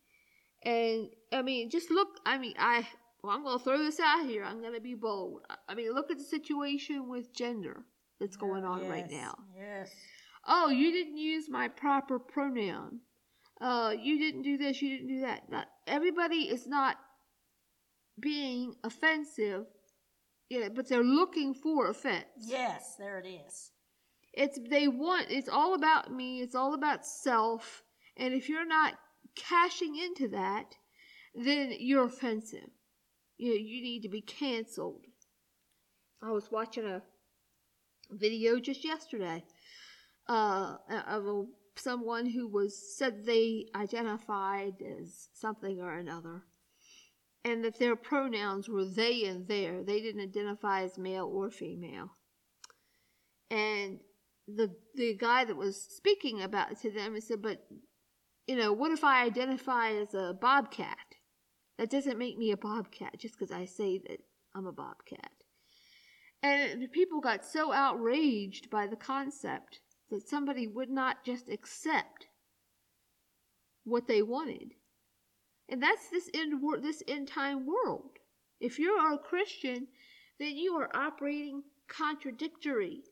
And 0.64 1.08
I 1.32 1.42
mean, 1.42 1.70
just 1.70 1.90
look. 1.90 2.08
I 2.24 2.38
mean, 2.38 2.54
I 2.58 2.86
well, 3.22 3.34
I'm 3.34 3.42
going 3.42 3.58
to 3.58 3.64
throw 3.64 3.78
this 3.78 4.00
out 4.00 4.26
here. 4.26 4.44
I'm 4.44 4.60
going 4.60 4.74
to 4.74 4.80
be 4.80 4.94
bold. 4.94 5.40
I- 5.68 5.74
mean, 5.74 5.92
look 5.92 6.10
at 6.10 6.18
the 6.18 6.24
situation 6.24 7.08
with 7.08 7.34
gender 7.34 7.84
that's 8.20 8.36
going 8.36 8.64
on 8.64 8.86
right 8.88 9.10
now. 9.10 9.34
Yes. 9.56 9.90
Oh, 10.46 10.68
you 10.68 10.92
didn't 10.92 11.16
use 11.16 11.48
my 11.48 11.68
proper 11.68 12.18
pronoun. 12.18 13.00
Uh, 13.60 13.94
you 13.98 14.18
didn't 14.18 14.42
do 14.42 14.58
this. 14.58 14.82
You 14.82 14.90
didn't 14.90 15.08
do 15.08 15.20
that. 15.22 15.50
Not, 15.50 15.68
everybody 15.86 16.50
is 16.50 16.66
not 16.66 16.96
being 18.20 18.74
offensive, 18.84 19.64
yeah, 20.50 20.68
but 20.68 20.88
they're 20.88 21.02
looking 21.02 21.54
for 21.54 21.88
offense. 21.88 22.26
Yes, 22.38 22.96
there 22.98 23.18
it 23.18 23.26
is. 23.26 23.70
It's 24.34 24.58
they 24.68 24.88
want 24.88 25.26
it's 25.30 25.48
all 25.48 25.74
about 25.74 26.12
me, 26.12 26.42
it's 26.42 26.54
all 26.54 26.74
about 26.74 27.06
self, 27.06 27.82
and 28.16 28.34
if 28.34 28.48
you're 28.48 28.66
not 28.66 28.94
cashing 29.36 29.96
into 29.96 30.28
that, 30.28 30.74
then 31.34 31.74
you're 31.78 32.04
offensive. 32.04 32.70
You 33.36 33.50
know, 33.50 33.56
you 33.56 33.82
need 33.82 34.02
to 34.02 34.08
be 34.08 34.20
canceled. 34.20 35.04
I 36.22 36.30
was 36.30 36.50
watching 36.50 36.86
a 36.86 37.02
video 38.10 38.60
just 38.60 38.84
yesterday 38.84 39.42
uh 40.28 40.76
of 41.08 41.26
a, 41.26 41.44
someone 41.76 42.26
who 42.26 42.46
was 42.46 42.96
said 42.96 43.24
they 43.24 43.66
identified 43.74 44.74
as 45.00 45.28
something 45.34 45.80
or 45.80 45.94
another 45.94 46.44
and 47.44 47.62
that 47.64 47.78
their 47.78 47.94
pronouns 47.94 48.68
were 48.68 48.84
they 48.84 49.24
and 49.24 49.46
their. 49.46 49.84
They 49.84 50.00
didn't 50.00 50.22
identify 50.22 50.82
as 50.82 50.96
male 50.96 51.30
or 51.32 51.50
female. 51.50 52.10
And 53.50 54.00
the 54.48 54.74
the 54.94 55.14
guy 55.14 55.44
that 55.44 55.56
was 55.56 55.80
speaking 55.80 56.42
about 56.42 56.80
to 56.80 56.90
them, 56.90 57.14
he 57.14 57.20
said, 57.20 57.42
"But 57.42 57.66
you 58.46 58.56
know, 58.56 58.72
what 58.72 58.92
if 58.92 59.04
I 59.04 59.24
identify 59.24 59.90
as 59.90 60.14
a 60.14 60.36
bobcat? 60.38 60.98
That 61.78 61.90
doesn't 61.90 62.18
make 62.18 62.38
me 62.38 62.52
a 62.52 62.56
bobcat 62.56 63.18
just 63.18 63.38
because 63.38 63.50
I 63.50 63.64
say 63.64 63.98
that 63.98 64.20
I'm 64.54 64.66
a 64.66 64.72
bobcat." 64.72 65.32
And 66.42 66.92
people 66.92 67.20
got 67.20 67.44
so 67.44 67.72
outraged 67.72 68.68
by 68.68 68.86
the 68.86 68.96
concept 68.96 69.80
that 70.10 70.28
somebody 70.28 70.66
would 70.66 70.90
not 70.90 71.24
just 71.24 71.48
accept 71.48 72.26
what 73.84 74.06
they 74.06 74.22
wanted. 74.22 74.74
And 75.68 75.82
that's 75.82 76.10
this 76.10 76.28
end 76.34 76.60
wor- 76.60 76.80
this 76.80 77.02
end 77.08 77.28
time 77.28 77.66
world. 77.66 78.18
If 78.60 78.78
you're 78.78 79.14
a 79.14 79.18
Christian, 79.18 79.88
then 80.38 80.56
you 80.56 80.74
are 80.74 80.94
operating 80.94 81.62
contradictory 81.88 83.04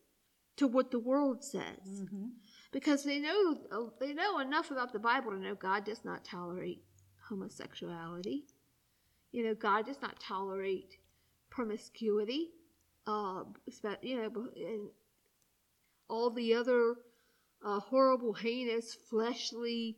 to 0.57 0.67
what 0.67 0.91
the 0.91 0.99
world 0.99 1.43
says. 1.43 1.87
Mm-hmm. 1.87 2.27
Because 2.73 3.03
they 3.03 3.19
know 3.19 3.57
they 3.99 4.13
know 4.13 4.39
enough 4.39 4.71
about 4.71 4.91
the 4.91 4.99
Bible 4.99 5.31
to 5.31 5.37
know 5.37 5.55
God 5.55 5.85
does 5.85 6.03
not 6.03 6.25
tolerate 6.25 6.83
homosexuality. 7.29 8.45
You 9.31 9.45
know, 9.45 9.55
God 9.55 9.85
does 9.85 10.01
not 10.01 10.19
tolerate 10.19 10.97
promiscuity. 11.49 12.49
Uh, 13.05 13.43
you 14.01 14.15
know, 14.15 14.31
and 14.55 14.89
all 16.09 16.29
the 16.29 16.53
other 16.53 16.95
uh, 17.63 17.79
horrible, 17.79 18.33
heinous, 18.33 18.95
fleshly 19.09 19.97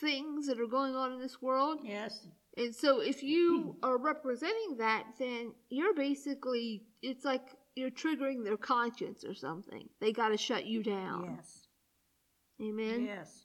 things 0.00 0.46
that 0.46 0.60
are 0.60 0.66
going 0.66 0.94
on 0.94 1.12
in 1.12 1.20
this 1.20 1.40
world. 1.40 1.80
Yes. 1.82 2.26
And 2.56 2.74
so 2.74 3.00
if 3.00 3.22
you 3.22 3.76
are 3.82 3.98
representing 3.98 4.76
that, 4.78 5.04
then 5.18 5.52
you're 5.68 5.94
basically, 5.94 6.82
it's 7.02 7.24
like 7.24 7.42
you're 7.74 7.90
triggering 7.90 8.44
their 8.44 8.56
conscience 8.56 9.24
or 9.24 9.34
something. 9.34 9.88
They 10.00 10.12
got 10.12 10.28
to 10.28 10.36
shut 10.36 10.66
you 10.66 10.82
down. 10.82 11.36
Yes. 11.36 11.67
Amen. 12.60 13.04
Yes. 13.06 13.44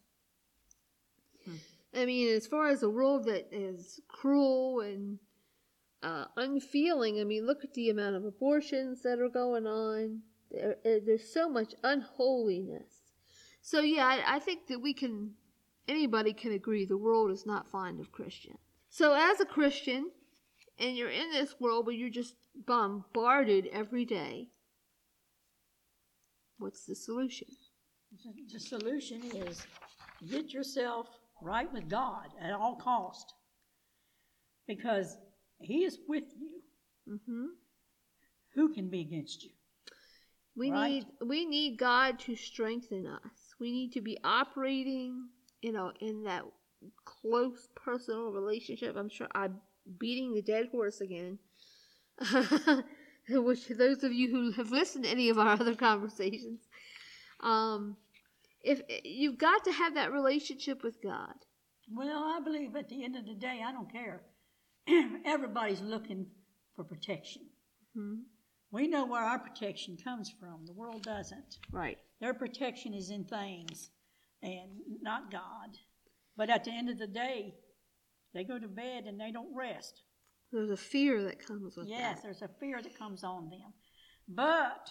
I 1.95 2.05
mean, 2.05 2.29
as 2.29 2.47
far 2.47 2.69
as 2.69 2.81
a 2.81 2.89
world 2.89 3.25
that 3.25 3.49
is 3.51 3.99
cruel 4.07 4.81
and 4.81 5.19
uh, 6.01 6.25
unfeeling, 6.35 7.19
I 7.19 7.23
mean, 7.23 7.45
look 7.45 7.63
at 7.63 7.73
the 7.75 7.89
amount 7.89 8.15
of 8.15 8.25
abortions 8.25 9.03
that 9.03 9.19
are 9.19 9.29
going 9.29 9.67
on. 9.67 10.21
There, 10.49 10.77
uh, 10.85 10.99
there's 11.05 11.31
so 11.31 11.47
much 11.47 11.73
unholiness. 11.83 12.91
So 13.61 13.81
yeah, 13.81 14.05
I, 14.05 14.35
I 14.35 14.39
think 14.39 14.67
that 14.67 14.79
we 14.79 14.93
can, 14.93 15.31
anybody 15.87 16.33
can 16.33 16.51
agree, 16.51 16.85
the 16.85 16.97
world 16.97 17.31
is 17.31 17.45
not 17.45 17.69
fond 17.69 17.99
of 17.99 18.11
Christians. 18.11 18.57
So 18.89 19.13
as 19.13 19.39
a 19.39 19.45
Christian, 19.45 20.11
and 20.79 20.97
you're 20.97 21.09
in 21.09 21.31
this 21.31 21.59
world 21.59 21.85
where 21.85 21.95
you're 21.95 22.09
just 22.09 22.35
bombarded 22.55 23.67
every 23.71 24.05
day, 24.05 24.49
what's 26.57 26.85
the 26.85 26.95
solution? 26.95 27.47
The 28.51 28.59
solution 28.59 29.21
is 29.35 29.65
get 30.29 30.53
yourself 30.53 31.07
right 31.41 31.71
with 31.73 31.89
God 31.89 32.27
at 32.41 32.53
all 32.53 32.75
cost, 32.75 33.33
because 34.67 35.17
He 35.59 35.83
is 35.83 35.99
with 36.07 36.23
you. 36.37 36.61
Mm-hmm. 37.15 37.45
Who 38.55 38.73
can 38.73 38.89
be 38.89 39.01
against 39.01 39.43
you? 39.43 39.49
We 40.55 40.71
Right. 40.71 40.89
need 40.89 41.05
we 41.25 41.45
need 41.45 41.77
God 41.77 42.19
to 42.19 42.35
strengthen 42.35 43.07
us. 43.07 43.55
We 43.59 43.71
need 43.71 43.91
to 43.93 44.01
be 44.01 44.17
operating, 44.23 45.29
you 45.61 45.71
know, 45.71 45.91
in 45.99 46.23
that 46.23 46.43
close 47.05 47.67
personal 47.75 48.31
relationship. 48.31 48.95
I'm 48.95 49.09
sure 49.09 49.27
I'm 49.33 49.59
beating 49.97 50.33
the 50.33 50.41
dead 50.41 50.67
horse 50.71 51.01
again. 51.01 51.39
Which 53.29 53.67
those 53.69 54.03
of 54.03 54.13
you 54.13 54.29
who 54.29 54.51
have 54.51 54.69
listened 54.69 55.05
to 55.05 55.09
any 55.09 55.29
of 55.29 55.39
our 55.39 55.53
other 55.53 55.75
conversations, 55.75 56.59
um, 57.39 57.97
if 58.63 58.81
you've 59.03 59.37
got 59.37 59.63
to 59.65 59.71
have 59.71 59.95
that 59.95 60.11
relationship 60.11 60.83
with 60.83 61.01
God. 61.01 61.33
Well, 61.91 62.23
I 62.23 62.39
believe 62.43 62.75
at 62.75 62.89
the 62.89 63.03
end 63.03 63.15
of 63.15 63.25
the 63.25 63.33
day, 63.35 63.61
I 63.65 63.71
don't 63.71 63.91
care. 63.91 64.21
Everybody's 65.25 65.81
looking 65.81 66.27
for 66.75 66.83
protection. 66.83 67.43
Hmm? 67.95 68.15
We 68.71 68.87
know 68.87 69.05
where 69.05 69.21
our 69.21 69.37
protection 69.39 69.97
comes 70.03 70.33
from. 70.39 70.65
The 70.65 70.73
world 70.73 71.03
doesn't. 71.03 71.57
Right. 71.71 71.97
Their 72.21 72.33
protection 72.33 72.93
is 72.93 73.09
in 73.11 73.25
things 73.25 73.89
and 74.41 74.71
not 75.01 75.31
God. 75.31 75.77
But 76.35 76.49
at 76.49 76.63
the 76.63 76.71
end 76.71 76.89
of 76.89 76.97
the 76.97 77.05
day, 77.07 77.53
they 78.33 78.43
go 78.43 78.57
to 78.57 78.67
bed 78.67 79.03
and 79.05 79.19
they 79.19 79.31
don't 79.31 79.55
rest. 79.55 80.01
There's 80.51 80.71
a 80.71 80.77
fear 80.77 81.21
that 81.23 81.45
comes 81.45 81.75
with 81.77 81.87
Yes, 81.87 82.15
that. 82.17 82.23
there's 82.23 82.41
a 82.41 82.49
fear 82.59 82.81
that 82.81 82.97
comes 82.97 83.23
on 83.23 83.49
them. 83.49 83.73
But, 84.27 84.89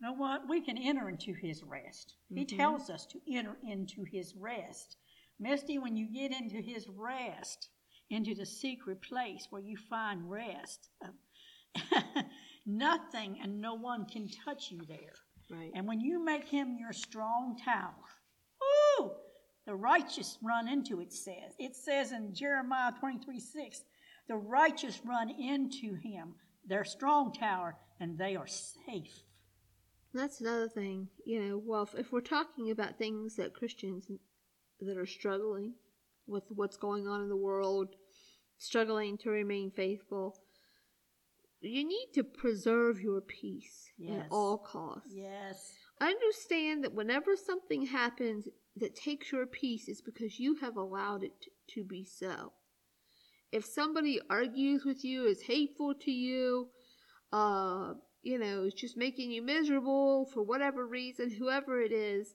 you 0.00 0.06
know 0.06 0.14
what? 0.14 0.48
We 0.48 0.60
can 0.62 0.78
enter 0.78 1.08
into 1.08 1.34
His 1.34 1.62
rest. 1.62 2.14
He 2.28 2.44
Mhm. 2.44 2.56
tells 2.56 2.90
us 2.90 3.06
to 3.06 3.20
enter 3.30 3.56
into 3.62 4.04
His 4.04 4.34
rest. 4.34 4.96
Misty, 5.38 5.78
when 5.78 5.96
you 5.96 6.06
get 6.06 6.32
into 6.32 6.60
His 6.60 6.88
rest, 6.88 7.68
into 8.08 8.34
the 8.34 8.46
secret 8.46 9.02
place 9.02 9.46
where 9.50 9.62
you 9.62 9.76
find 9.76 10.30
rest, 10.30 10.90
nothing 12.66 13.40
and 13.40 13.60
no 13.60 13.74
one 13.74 14.06
can 14.06 14.28
touch 14.28 14.70
you 14.70 14.80
there. 14.86 15.14
Right. 15.50 15.70
And 15.74 15.86
when 15.86 16.00
you 16.00 16.18
make 16.24 16.48
him 16.48 16.76
your 16.78 16.92
strong 16.92 17.56
tower, 17.56 17.94
woo, 18.98 19.12
the 19.66 19.74
righteous 19.74 20.38
run 20.42 20.68
into 20.68 21.00
it 21.00 21.12
says. 21.12 21.54
It 21.58 21.74
says 21.76 22.12
in 22.12 22.34
Jeremiah 22.34 22.92
23 22.98 23.38
6, 23.40 23.84
the 24.28 24.36
righteous 24.36 25.04
run 25.04 25.30
into 25.30 25.94
him, 25.94 26.34
their 26.64 26.84
strong 26.84 27.32
tower, 27.32 27.76
and 27.98 28.16
they 28.16 28.36
are 28.36 28.46
safe. 28.46 29.24
That's 30.12 30.40
another 30.40 30.68
thing, 30.68 31.08
you 31.24 31.40
know. 31.40 31.62
Well, 31.64 31.82
if, 31.82 31.94
if 31.94 32.12
we're 32.12 32.20
talking 32.20 32.70
about 32.70 32.98
things 32.98 33.36
that 33.36 33.54
Christians 33.54 34.10
that 34.80 34.96
are 34.96 35.06
struggling 35.06 35.74
with 36.26 36.44
what's 36.48 36.76
going 36.76 37.06
on 37.06 37.22
in 37.22 37.28
the 37.28 37.36
world, 37.36 37.94
struggling 38.58 39.18
to 39.18 39.30
remain 39.30 39.70
faithful, 39.70 40.36
you 41.60 41.86
need 41.86 42.08
to 42.14 42.24
preserve 42.24 43.00
your 43.00 43.20
peace 43.20 43.92
at 44.10 44.26
all 44.30 44.58
costs. 44.58 45.12
Yes. 45.12 45.74
Understand 46.00 46.82
that 46.84 46.94
whenever 46.94 47.36
something 47.36 47.86
happens 47.86 48.48
that 48.76 48.96
takes 48.96 49.30
your 49.30 49.46
peace, 49.46 49.86
it's 49.86 50.00
because 50.00 50.40
you 50.40 50.56
have 50.56 50.76
allowed 50.76 51.22
it 51.22 51.34
to 51.74 51.84
be 51.84 52.04
so. 52.04 52.52
If 53.52 53.64
somebody 53.64 54.20
argues 54.30 54.84
with 54.84 55.04
you, 55.04 55.26
is 55.26 55.42
hateful 55.42 55.94
to 55.94 56.10
you, 56.10 56.68
uh, 57.32 57.94
you 58.22 58.38
know, 58.38 58.64
is 58.64 58.74
just 58.74 58.96
making 58.96 59.30
you 59.30 59.42
miserable 59.42 60.26
for 60.26 60.42
whatever 60.42 60.86
reason, 60.86 61.30
whoever 61.30 61.80
it 61.80 61.92
is, 61.92 62.34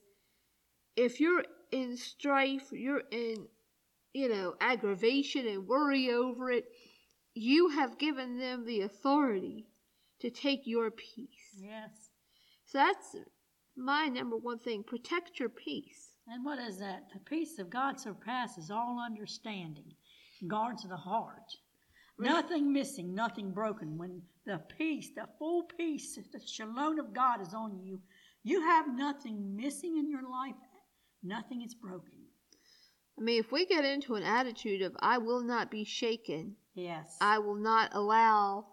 if 0.96 1.20
you're 1.20 1.44
in 1.70 1.96
strife, 1.96 2.72
you're 2.72 3.02
in, 3.10 3.46
you 4.12 4.28
know, 4.28 4.54
aggravation 4.60 5.46
and 5.46 5.68
worry 5.68 6.10
over 6.10 6.50
it, 6.50 6.64
you 7.34 7.68
have 7.68 7.98
given 7.98 8.38
them 8.38 8.64
the 8.64 8.80
authority 8.80 9.66
to 10.20 10.30
take 10.30 10.62
your 10.64 10.90
peace. 10.90 11.58
Yes. 11.60 11.90
So 12.64 12.78
that's 12.78 13.16
my 13.76 14.06
number 14.06 14.36
one 14.36 14.58
thing. 14.58 14.82
Protect 14.82 15.38
your 15.38 15.50
peace. 15.50 16.16
And 16.26 16.44
what 16.44 16.58
is 16.58 16.78
that? 16.78 17.04
The 17.12 17.20
peace 17.20 17.58
of 17.58 17.70
God 17.70 18.00
surpasses 18.00 18.70
all 18.70 19.00
understanding, 19.04 19.92
guards 20.48 20.82
the 20.88 20.96
heart. 20.96 21.52
Nothing 22.18 22.72
missing, 22.72 23.14
nothing 23.14 23.50
broken. 23.52 23.98
When 23.98 24.22
the 24.46 24.60
peace, 24.78 25.10
the 25.14 25.26
full 25.38 25.64
peace, 25.64 26.18
the 26.32 26.40
shalom 26.40 26.98
of 26.98 27.12
God 27.12 27.40
is 27.42 27.52
on 27.52 27.78
you, 27.78 28.00
you 28.42 28.60
have 28.62 28.86
nothing 28.96 29.54
missing 29.56 29.98
in 29.98 30.08
your 30.08 30.22
life, 30.22 30.54
nothing 31.22 31.62
is 31.62 31.74
broken. 31.74 32.12
I 33.18 33.22
mean, 33.22 33.40
if 33.40 33.50
we 33.52 33.66
get 33.66 33.84
into 33.84 34.14
an 34.14 34.22
attitude 34.22 34.82
of 34.82 34.94
I 35.00 35.18
will 35.18 35.42
not 35.42 35.70
be 35.70 35.84
shaken, 35.84 36.56
Yes. 36.74 37.16
I 37.20 37.38
will 37.38 37.54
not 37.54 37.94
allow 37.94 38.66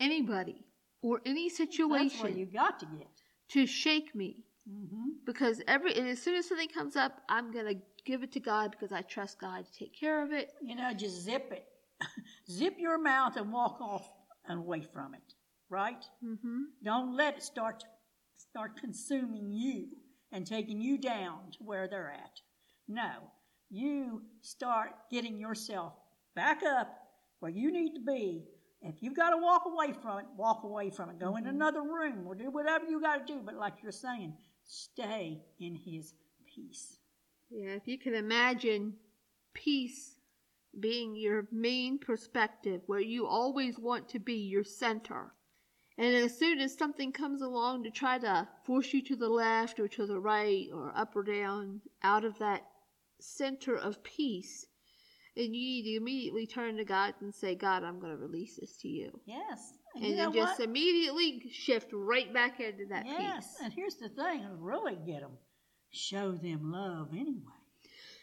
anybody 0.00 0.64
or 1.02 1.20
any 1.24 1.48
situation 1.48 2.36
you 2.36 2.46
got 2.46 2.80
to 2.80 2.86
get. 2.86 3.08
to 3.50 3.66
shake 3.66 4.14
me. 4.14 4.44
hmm 4.68 5.10
Because 5.24 5.62
every 5.68 5.94
and 5.96 6.08
as 6.08 6.20
soon 6.20 6.34
as 6.36 6.46
something 6.48 6.68
comes 6.68 6.96
up, 6.96 7.20
I'm 7.28 7.52
gonna 7.52 7.74
give 8.04 8.22
it 8.22 8.32
to 8.32 8.40
God 8.40 8.72
because 8.72 8.92
I 8.92 9.02
trust 9.02 9.38
God 9.40 9.64
to 9.66 9.72
take 9.72 9.94
care 9.94 10.22
of 10.24 10.32
it. 10.32 10.52
You 10.60 10.74
know, 10.74 10.92
just 10.92 11.22
zip 11.22 11.48
it. 11.52 11.64
zip 12.50 12.74
your 12.78 12.98
mouth 12.98 13.36
and 13.36 13.52
walk 13.52 13.80
off 13.80 14.06
and 14.46 14.58
away 14.58 14.82
from 14.92 15.14
it. 15.14 15.34
Right? 15.68 16.04
Mm-hmm. 16.24 16.62
Don't 16.84 17.16
let 17.16 17.36
it 17.36 17.42
start 17.42 17.84
start 18.36 18.76
consuming 18.80 19.50
you 19.52 19.88
and 20.32 20.46
taking 20.46 20.80
you 20.80 20.98
down 20.98 21.38
to 21.52 21.58
where 21.64 21.88
they're 21.88 22.10
at. 22.10 22.40
No, 22.88 23.10
you 23.68 24.22
start 24.40 24.90
getting 25.10 25.38
yourself 25.38 25.92
back 26.34 26.62
up 26.62 26.88
where 27.40 27.50
you 27.52 27.70
need 27.72 27.94
to 27.94 28.00
be. 28.00 28.44
If 28.82 29.02
you've 29.02 29.16
got 29.16 29.30
to 29.30 29.36
walk 29.36 29.62
away 29.66 29.92
from 29.92 30.20
it, 30.20 30.24
walk 30.36 30.62
away 30.64 30.90
from 30.90 31.10
it. 31.10 31.18
Go 31.18 31.36
in 31.36 31.46
another 31.46 31.82
room 31.82 32.26
or 32.26 32.34
do 32.34 32.50
whatever 32.50 32.86
you 32.86 33.00
got 33.00 33.26
to 33.26 33.32
do. 33.32 33.40
But 33.44 33.56
like 33.56 33.74
you're 33.82 33.92
saying, 33.92 34.34
stay 34.64 35.42
in 35.58 35.76
His 35.76 36.14
peace. 36.46 36.98
Yeah, 37.50 37.72
if 37.72 37.86
you 37.86 37.98
can 37.98 38.14
imagine 38.14 38.94
peace 39.54 40.16
being 40.78 41.16
your 41.16 41.48
main 41.50 41.98
perspective, 41.98 42.82
where 42.86 43.00
you 43.00 43.26
always 43.26 43.78
want 43.78 44.08
to 44.10 44.18
be 44.18 44.34
your 44.34 44.64
center. 44.64 45.32
And 45.98 46.14
as 46.14 46.38
soon 46.38 46.60
as 46.60 46.76
something 46.76 47.12
comes 47.12 47.42
along 47.42 47.84
to 47.84 47.90
try 47.90 48.18
to 48.18 48.48
force 48.64 48.94
you 48.94 49.02
to 49.02 49.16
the 49.16 49.28
left 49.28 49.80
or 49.80 49.88
to 49.88 50.06
the 50.06 50.20
right 50.20 50.68
or 50.72 50.92
up 50.96 51.14
or 51.16 51.22
down 51.22 51.80
out 52.02 52.24
of 52.24 52.38
that 52.38 52.62
center 53.20 53.76
of 53.76 54.02
peace, 54.02 54.66
and 55.36 55.46
you 55.46 55.50
need 55.52 55.82
to 55.84 55.96
immediately 55.96 56.46
turn 56.46 56.76
to 56.76 56.84
God 56.84 57.14
and 57.20 57.34
say, 57.34 57.54
God, 57.54 57.84
I'm 57.84 58.00
going 58.00 58.12
to 58.12 58.18
release 58.18 58.56
this 58.56 58.76
to 58.78 58.88
you. 58.88 59.10
Yes. 59.26 59.74
And, 59.94 60.04
you 60.04 60.16
then 60.16 60.32
just 60.32 60.58
what? 60.58 60.68
immediately 60.68 61.42
shift 61.50 61.90
right 61.92 62.32
back 62.32 62.60
into 62.60 62.86
that 62.86 63.06
Yes. 63.06 63.48
peace. 63.48 63.56
And 63.62 63.72
here's 63.72 63.96
the 63.96 64.08
thing: 64.08 64.46
really 64.58 64.96
get 65.04 65.20
them, 65.20 65.32
show 65.90 66.32
them 66.32 66.70
love 66.72 67.08
anyway. 67.12 67.59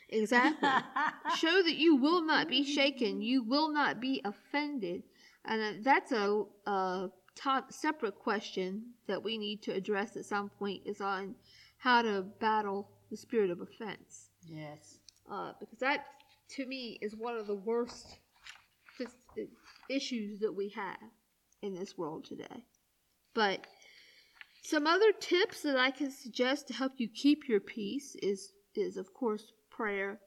Exactly. 0.10 0.70
Show 1.38 1.64
that 1.64 1.76
you 1.76 1.96
will 1.96 2.22
not 2.22 2.48
be 2.48 2.64
shaken. 2.64 3.22
You 3.22 3.44
will 3.44 3.72
not 3.72 4.00
be 4.00 4.22
offended. 4.24 5.04
And 5.46 5.62
uh, 5.62 5.72
that's 5.82 6.12
a, 6.12 6.44
a 6.66 7.10
top 7.36 7.72
separate 7.72 8.16
question 8.16 8.94
that 9.08 9.22
we 9.22 9.38
need 9.38 9.62
to 9.64 9.72
address 9.72 10.16
at 10.18 10.26
some 10.26 10.50
point 10.50 10.82
is 10.86 11.02
on 11.02 11.36
how 11.78 12.02
to 12.02 12.26
battle 12.40 12.90
the 13.10 13.18
spirit 13.18 13.50
of 13.50 13.62
offense. 13.62 14.30
yes. 14.46 15.00
Uh, 15.30 15.52
because 15.60 15.80
that, 15.80 16.06
to 16.50 16.66
me, 16.66 16.98
is 17.02 17.14
one 17.16 17.36
of 17.36 17.48
the 17.48 17.56
worst 17.56 18.20
issues 19.90 20.40
that 20.40 20.54
we 20.54 20.70
have 20.70 20.98
in 21.62 21.74
this 21.74 21.98
world 21.98 22.26
today. 22.26 22.64
But 23.34 23.68
some 24.64 24.88
other 24.88 25.12
tips 25.20 25.62
that 25.62 25.78
I 25.78 25.92
can 25.92 26.12
suggest 26.12 26.68
to 26.68 26.74
help 26.74 26.94
you 26.98 27.08
keep 27.10 27.48
your 27.48 27.60
peace 27.60 28.16
is 28.22 28.52
is 28.76 28.98
of 28.98 29.12
course 29.14 29.54
prayer, 29.78 30.20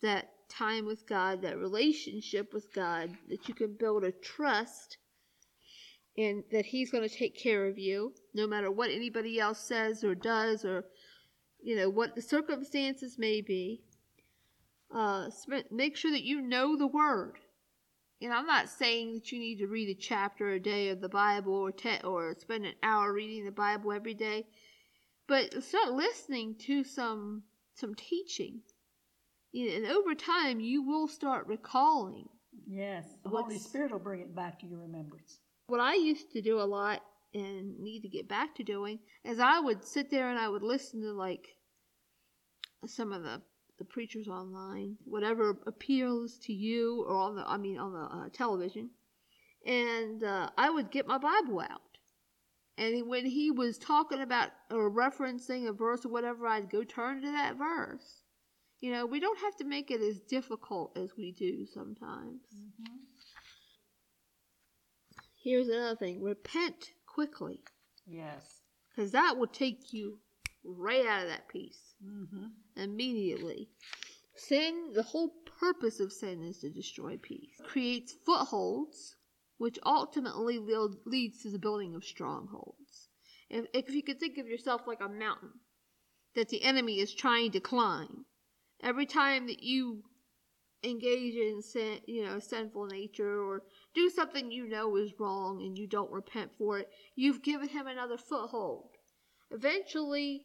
that 0.00 0.28
time 0.48 0.86
with 0.86 1.06
God, 1.08 1.42
that 1.42 1.58
relationship 1.58 2.54
with 2.54 2.72
God, 2.72 3.10
that 3.28 3.48
you 3.48 3.54
can 3.54 3.76
build 3.78 4.04
a 4.04 4.12
trust 4.12 4.98
and 6.16 6.44
that 6.52 6.66
he's 6.66 6.90
going 6.90 7.08
to 7.08 7.14
take 7.14 7.36
care 7.36 7.66
of 7.66 7.78
you 7.78 8.14
no 8.34 8.46
matter 8.46 8.70
what 8.70 8.90
anybody 8.90 9.40
else 9.40 9.58
says 9.58 10.04
or 10.04 10.14
does 10.14 10.64
or 10.64 10.84
you 11.62 11.74
know 11.74 11.88
what 11.88 12.14
the 12.14 12.20
circumstances 12.20 13.16
may 13.18 13.40
be 13.40 13.82
uh, 14.94 15.30
make 15.70 15.96
sure 15.96 16.10
that 16.10 16.22
you 16.22 16.40
know 16.40 16.76
the 16.76 16.86
word. 16.86 17.38
And 18.20 18.32
I'm 18.32 18.46
not 18.46 18.68
saying 18.68 19.14
that 19.14 19.32
you 19.32 19.38
need 19.38 19.58
to 19.58 19.66
read 19.66 19.88
a 19.88 19.98
chapter 19.98 20.50
a 20.50 20.60
day 20.60 20.90
of 20.90 21.00
the 21.00 21.08
Bible 21.08 21.54
or 21.54 21.72
te- 21.72 22.04
or 22.04 22.36
spend 22.38 22.66
an 22.66 22.74
hour 22.82 23.12
reading 23.12 23.44
the 23.44 23.50
Bible 23.50 23.92
every 23.92 24.14
day, 24.14 24.46
but 25.26 25.62
start 25.64 25.92
listening 25.92 26.54
to 26.66 26.84
some 26.84 27.42
some 27.74 27.94
teaching. 27.94 28.60
And 29.54 29.86
over 29.86 30.14
time, 30.14 30.60
you 30.60 30.82
will 30.82 31.08
start 31.08 31.46
recalling. 31.46 32.28
Yes. 32.66 33.06
The 33.22 33.28
Holy 33.28 33.58
Spirit 33.58 33.92
will 33.92 33.98
bring 33.98 34.20
it 34.20 34.34
back 34.34 34.60
to 34.60 34.66
your 34.66 34.80
remembrance. 34.80 35.38
What 35.66 35.80
I 35.80 35.94
used 35.94 36.32
to 36.32 36.42
do 36.42 36.60
a 36.60 36.64
lot 36.64 37.02
and 37.34 37.78
need 37.78 38.00
to 38.00 38.08
get 38.08 38.28
back 38.28 38.54
to 38.56 38.62
doing 38.62 38.98
is 39.24 39.38
I 39.38 39.60
would 39.60 39.84
sit 39.84 40.10
there 40.10 40.28
and 40.28 40.38
I 40.38 40.48
would 40.48 40.62
listen 40.62 41.00
to 41.02 41.12
like 41.12 41.56
some 42.86 43.12
of 43.12 43.22
the 43.22 43.42
the 43.78 43.84
preachers 43.84 44.28
online, 44.28 44.96
whatever 45.04 45.58
appeals 45.66 46.38
to 46.44 46.52
you, 46.52 47.04
or 47.08 47.16
on 47.16 47.34
the 47.34 47.42
I 47.46 47.56
mean 47.56 47.78
on 47.78 47.92
the 47.92 48.00
uh, 48.00 48.28
television, 48.32 48.90
and 49.66 50.22
uh, 50.22 50.50
I 50.56 50.70
would 50.70 50.90
get 50.90 51.06
my 51.06 51.18
Bible 51.18 51.60
out. 51.60 51.91
And 52.78 53.06
when 53.08 53.26
he 53.26 53.50
was 53.50 53.76
talking 53.78 54.20
about 54.20 54.48
or 54.70 54.90
referencing 54.90 55.68
a 55.68 55.72
verse 55.72 56.04
or 56.06 56.08
whatever, 56.08 56.46
I'd 56.46 56.70
go 56.70 56.84
turn 56.84 57.20
to 57.22 57.30
that 57.30 57.56
verse. 57.56 58.22
You 58.80 58.90
know, 58.92 59.06
we 59.06 59.20
don't 59.20 59.38
have 59.40 59.54
to 59.56 59.64
make 59.64 59.90
it 59.90 60.00
as 60.00 60.20
difficult 60.20 60.96
as 60.96 61.10
we 61.16 61.32
do 61.32 61.66
sometimes. 61.66 62.40
Here's 65.42 65.68
another 65.68 65.96
thing 65.96 66.22
repent 66.22 66.90
quickly, 67.06 67.60
Yes. 68.06 68.60
because 68.90 69.10
that 69.12 69.36
will 69.36 69.48
take 69.48 69.92
you 69.92 70.18
right 70.64 71.04
out 71.06 71.22
of 71.24 71.28
that 71.28 71.48
peace 71.48 71.78
Mm-hmm. 72.04 72.46
immediately. 72.80 73.68
Sin, 74.34 74.92
the 74.94 75.02
whole 75.02 75.32
purpose 75.60 76.00
of 76.00 76.12
sin 76.12 76.42
is 76.42 76.58
to 76.60 76.70
destroy 76.70 77.18
peace. 77.20 77.60
Creates 77.64 78.14
footholds, 78.24 79.14
which 79.62 79.78
ultimately 79.86 80.58
leads 81.04 81.40
to 81.40 81.48
the 81.48 81.56
building 81.56 81.94
of 81.94 82.04
strongholds. 82.04 83.10
If, 83.48 83.66
if 83.72 83.94
you 83.94 84.02
could 84.02 84.18
think 84.18 84.36
of 84.38 84.48
yourself 84.48 84.88
like 84.88 85.00
a 85.00 85.08
mountain 85.08 85.52
that 86.34 86.48
the 86.48 86.64
enemy 86.64 86.98
is 86.98 87.14
trying 87.14 87.52
to 87.52 87.60
climb, 87.60 88.24
every 88.82 89.06
time 89.06 89.46
that 89.46 89.62
you 89.62 90.02
engage 90.82 91.36
in 91.36 91.62
sin, 91.62 92.00
you 92.06 92.24
know, 92.24 92.40
sinful 92.40 92.86
nature 92.86 93.40
or 93.40 93.62
do 93.94 94.10
something 94.10 94.50
you 94.50 94.66
know 94.66 94.96
is 94.96 95.12
wrong 95.20 95.62
and 95.62 95.78
you 95.78 95.86
don't 95.86 96.10
repent 96.10 96.50
for 96.58 96.80
it, 96.80 96.88
you've 97.14 97.44
given 97.44 97.68
him 97.68 97.86
another 97.86 98.18
foothold. 98.18 98.88
Eventually, 99.52 100.44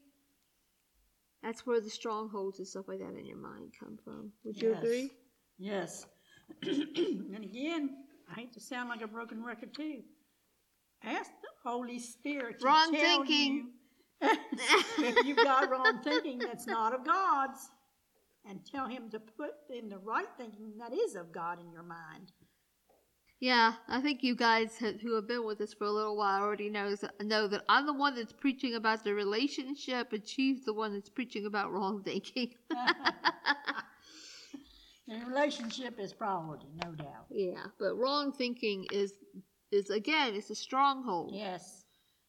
that's 1.42 1.66
where 1.66 1.82
the 1.82 1.90
strongholds 1.90 2.60
and 2.60 2.68
stuff 2.68 2.88
like 2.88 3.00
that 3.00 3.18
in 3.18 3.26
your 3.26 3.40
mind 3.40 3.74
come 3.80 3.98
from. 4.04 4.32
Would 4.44 4.62
you 4.62 4.74
Yes. 4.74 4.84
agree? 4.84 5.12
Yes. 5.58 6.06
and 6.62 7.44
again, 7.44 8.04
I 8.30 8.40
hate 8.40 8.54
to 8.54 8.60
sound 8.60 8.90
like 8.90 9.02
a 9.02 9.08
broken 9.08 9.44
record 9.44 9.74
too. 9.74 10.02
Ask 11.04 11.32
the 11.42 11.70
Holy 11.70 12.00
Spirit 12.00 12.60
to 12.60 12.66
Wrong 12.66 12.92
tell 12.92 13.24
thinking. 13.24 13.56
you 13.56 13.68
if 14.22 15.26
you've 15.26 15.38
got 15.38 15.70
wrong 15.70 16.00
thinking 16.04 16.40
that's 16.40 16.66
not 16.66 16.94
of 16.94 17.06
God's, 17.06 17.70
and 18.50 18.66
tell 18.66 18.88
Him 18.88 19.10
to 19.12 19.20
put 19.20 19.52
in 19.70 19.90
the 19.90 20.00
right 20.00 20.28
thinking 20.38 20.74
that 20.80 20.94
is 20.94 21.16
of 21.16 21.32
God 21.32 21.60
in 21.60 21.72
your 21.72 21.84
mind. 21.84 22.32
Yeah, 23.40 23.74
I 23.88 24.02
think 24.02 24.24
you 24.24 24.36
guys 24.36 24.80
who 24.80 25.14
have 25.14 25.28
been 25.28 25.46
with 25.46 25.62
us 25.62 25.72
for 25.72 25.84
a 25.84 25.92
little 25.92 26.18
while 26.18 26.42
already 26.42 26.70
knows 26.70 27.06
know 27.22 27.48
that 27.48 27.66
I'm 27.70 27.86
the 27.86 27.94
one 27.94 28.16
that's 28.16 28.34
preaching 28.34 28.74
about 28.74 29.04
the 29.04 29.14
relationship, 29.14 30.12
and 30.12 30.28
she's 30.28 30.66
the 30.66 30.74
one 30.74 30.94
that's 30.94 31.10
preaching 31.10 31.46
about 31.46 31.72
wrong 31.72 32.02
thinking. 32.04 32.56
The 35.08 35.24
relationship 35.26 36.00
is 36.00 36.14
priority, 36.14 36.68
no 36.84 36.92
doubt. 36.92 37.26
yeah, 37.30 37.66
but 37.80 37.96
wrong 37.96 38.32
thinking 38.34 38.86
is 38.92 39.14
is 39.72 39.90
again 39.90 40.34
it's 40.36 40.50
a 40.50 40.56
stronghold 40.56 41.34
Yes. 41.34 41.86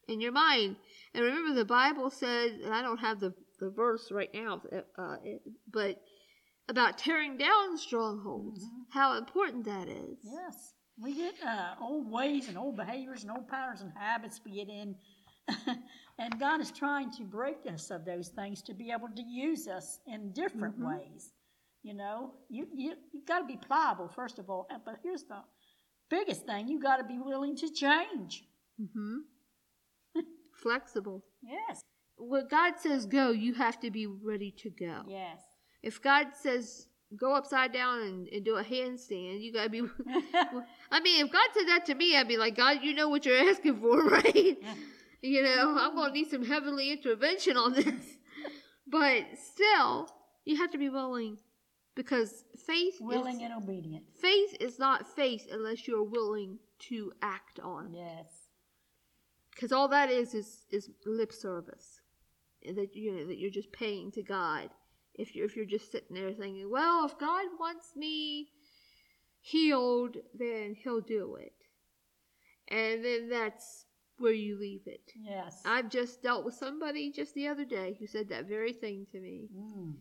in 0.09 0.21
your 0.21 0.33
mind. 0.33 0.77
And 1.15 1.25
remember, 1.25 1.55
the 1.55 1.65
Bible 1.65 2.11
said, 2.11 2.53
and 2.65 2.73
I 2.75 2.83
don't 2.83 2.99
have 2.99 3.19
the 3.21 3.35
the 3.61 3.71
verse 3.71 4.13
right 4.13 4.33
now, 4.33 4.63
uh, 4.97 5.17
it- 5.25 5.43
but 5.71 6.01
about 6.69 6.99
tearing 6.99 7.37
down 7.37 7.77
strongholds. 7.79 8.65
How 8.91 9.17
important 9.19 9.65
that 9.65 9.89
is. 9.89 10.19
Yes. 10.23 10.75
We 11.01 11.15
get 11.15 11.35
uh, 11.45 11.75
old 11.81 12.11
ways 12.11 12.49
and 12.49 12.59
old 12.59 12.77
behaviors 12.77 13.23
and 13.23 13.31
old 13.33 13.49
patterns 13.49 13.81
and 13.81 13.93
habits 13.97 14.41
we 14.45 14.53
get 14.53 14.69
in. 14.69 14.95
and 16.19 16.39
God 16.39 16.61
is 16.61 16.71
trying 16.71 17.11
to 17.13 17.23
break 17.25 17.59
us 17.67 17.91
of 17.91 18.05
those 18.05 18.29
things 18.29 18.63
to 18.63 18.75
be 18.75 18.91
able 18.91 19.09
to 19.17 19.23
use 19.23 19.67
us 19.69 20.01
in 20.07 20.33
different 20.33 20.79
ways. 20.79 21.33
You 21.83 21.95
know, 21.95 22.33
you, 22.49 22.67
you, 22.75 22.95
you've 23.13 23.27
got 23.27 23.41
to 23.41 23.47
be 23.47 23.57
pliable, 23.57 24.09
first 24.09 24.39
of 24.39 24.51
all. 24.51 24.67
But 24.85 24.97
here's 25.03 25.25
the 25.25 25.43
biggest 26.11 26.45
thing 26.47 26.69
you 26.69 26.81
got 26.81 26.97
to 26.97 27.05
be 27.05 27.19
willing 27.19 27.57
to 27.57 27.71
change. 27.73 28.45
hmm 28.95 29.19
Flexible. 30.63 31.25
Yes. 31.43 31.81
When 32.17 32.49
God 32.49 32.75
says 32.79 33.07
go, 33.07 33.31
you 33.31 33.55
have 33.55 33.79
to 33.81 33.91
be 33.91 34.07
ready 34.07 34.51
to 34.59 34.71
go. 34.71 35.03
Yes. 35.07 35.41
If 35.83 36.03
God 36.03 36.29
says 36.35 36.89
go 37.17 37.35
upside 37.35 37.73
down 37.73 38.03
and, 38.03 38.29
and 38.29 38.45
do 38.45 38.57
a 38.57 38.65
handstand, 38.65 39.41
you 39.41 39.53
gotta 39.53 39.71
be. 39.71 39.81
I 40.91 41.01
mean, 41.01 41.25
if 41.25 41.33
God 41.33 41.49
said 41.55 41.69
that 41.69 41.87
to 41.87 41.95
me, 41.95 42.17
I'd 42.17 42.29
be 42.29 42.37
like, 42.37 42.57
God, 42.57 42.79
you 42.83 42.95
know 42.95 43.09
what 43.09 43.25
you're 43.25 43.49
asking 43.49 43.81
for, 43.81 44.05
right? 44.05 44.57
you 45.23 45.43
know, 45.43 45.77
I'm 45.79 45.95
gonna 45.95 46.13
need 46.13 46.31
some 46.31 46.45
heavenly 46.45 46.91
intervention 46.91 47.57
on 47.57 47.73
this. 47.73 48.19
but 48.87 49.25
still, 49.53 50.09
you 50.45 50.57
have 50.57 50.71
to 50.73 50.79
be 50.79 50.89
willing, 50.89 51.39
because 51.99 52.45
faith 52.57 52.95
willing 53.01 53.41
is, 53.41 53.51
and 53.51 53.55
obedient. 53.61 54.05
faith 54.15 54.57
is 54.61 54.79
not 54.79 55.17
faith 55.17 55.49
unless 55.51 55.89
you're 55.89 56.05
willing 56.05 56.57
to 56.79 57.13
act 57.23 57.59
on 57.59 57.87
it. 57.87 57.99
Yes. 57.99 58.27
Because 59.53 59.73
all 59.73 59.89
that 59.89 60.09
is 60.09 60.33
is 60.33 60.65
is 60.71 60.91
lip 61.05 61.33
service, 61.33 62.01
that 62.65 62.95
you 62.95 63.11
know 63.11 63.27
that 63.27 63.39
you're 63.39 63.51
just 63.51 63.73
paying 63.73 64.13
to 64.13 64.23
God. 64.23 64.71
If 65.17 65.35
you're 65.35 65.47
if 65.47 65.57
you're 65.57 65.67
just 65.67 65.91
sitting 65.91 66.15
there 66.15 66.33
thinking, 66.33 66.71
well, 66.71 67.05
if 67.05 67.19
God 67.19 67.47
wants 67.59 67.97
me 67.97 68.51
healed, 69.41 70.19
then 70.39 70.77
He'll 70.81 71.01
do 71.01 71.35
it, 71.35 71.53
and 72.69 73.05
then 73.05 73.29
that's 73.29 73.87
where 74.19 74.31
you 74.31 74.57
leave 74.57 74.83
it. 74.87 75.11
Yes. 75.21 75.63
I've 75.67 75.89
just 75.89 76.23
dealt 76.23 76.45
with 76.45 76.55
somebody 76.55 77.11
just 77.11 77.35
the 77.35 77.49
other 77.49 77.65
day 77.65 77.97
who 77.99 78.07
said 78.07 78.29
that 78.29 78.47
very 78.47 78.73
thing 78.73 79.05
to 79.11 79.19
me. 79.19 79.49
Mm. 79.53 79.95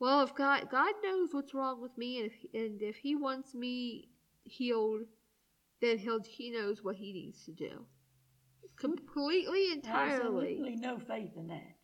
Well, 0.00 0.22
if 0.22 0.34
God 0.34 0.68
God 0.70 0.94
knows 1.02 1.28
what's 1.32 1.54
wrong 1.54 1.80
with 1.80 1.96
me, 1.96 2.20
and 2.20 2.30
if 2.30 2.54
and 2.54 2.82
if 2.82 2.96
He 2.96 3.14
wants 3.14 3.54
me 3.54 4.08
healed, 4.44 5.02
then 5.80 5.98
He'll 5.98 6.22
He 6.22 6.50
knows 6.50 6.82
what 6.82 6.96
He 6.96 7.12
needs 7.12 7.44
to 7.44 7.52
do. 7.52 7.86
Completely, 8.76 9.72
entirely. 9.72 10.52
Absolutely 10.52 10.76
no 10.76 10.98
faith 10.98 11.30
in 11.36 11.46
that. 11.48 11.76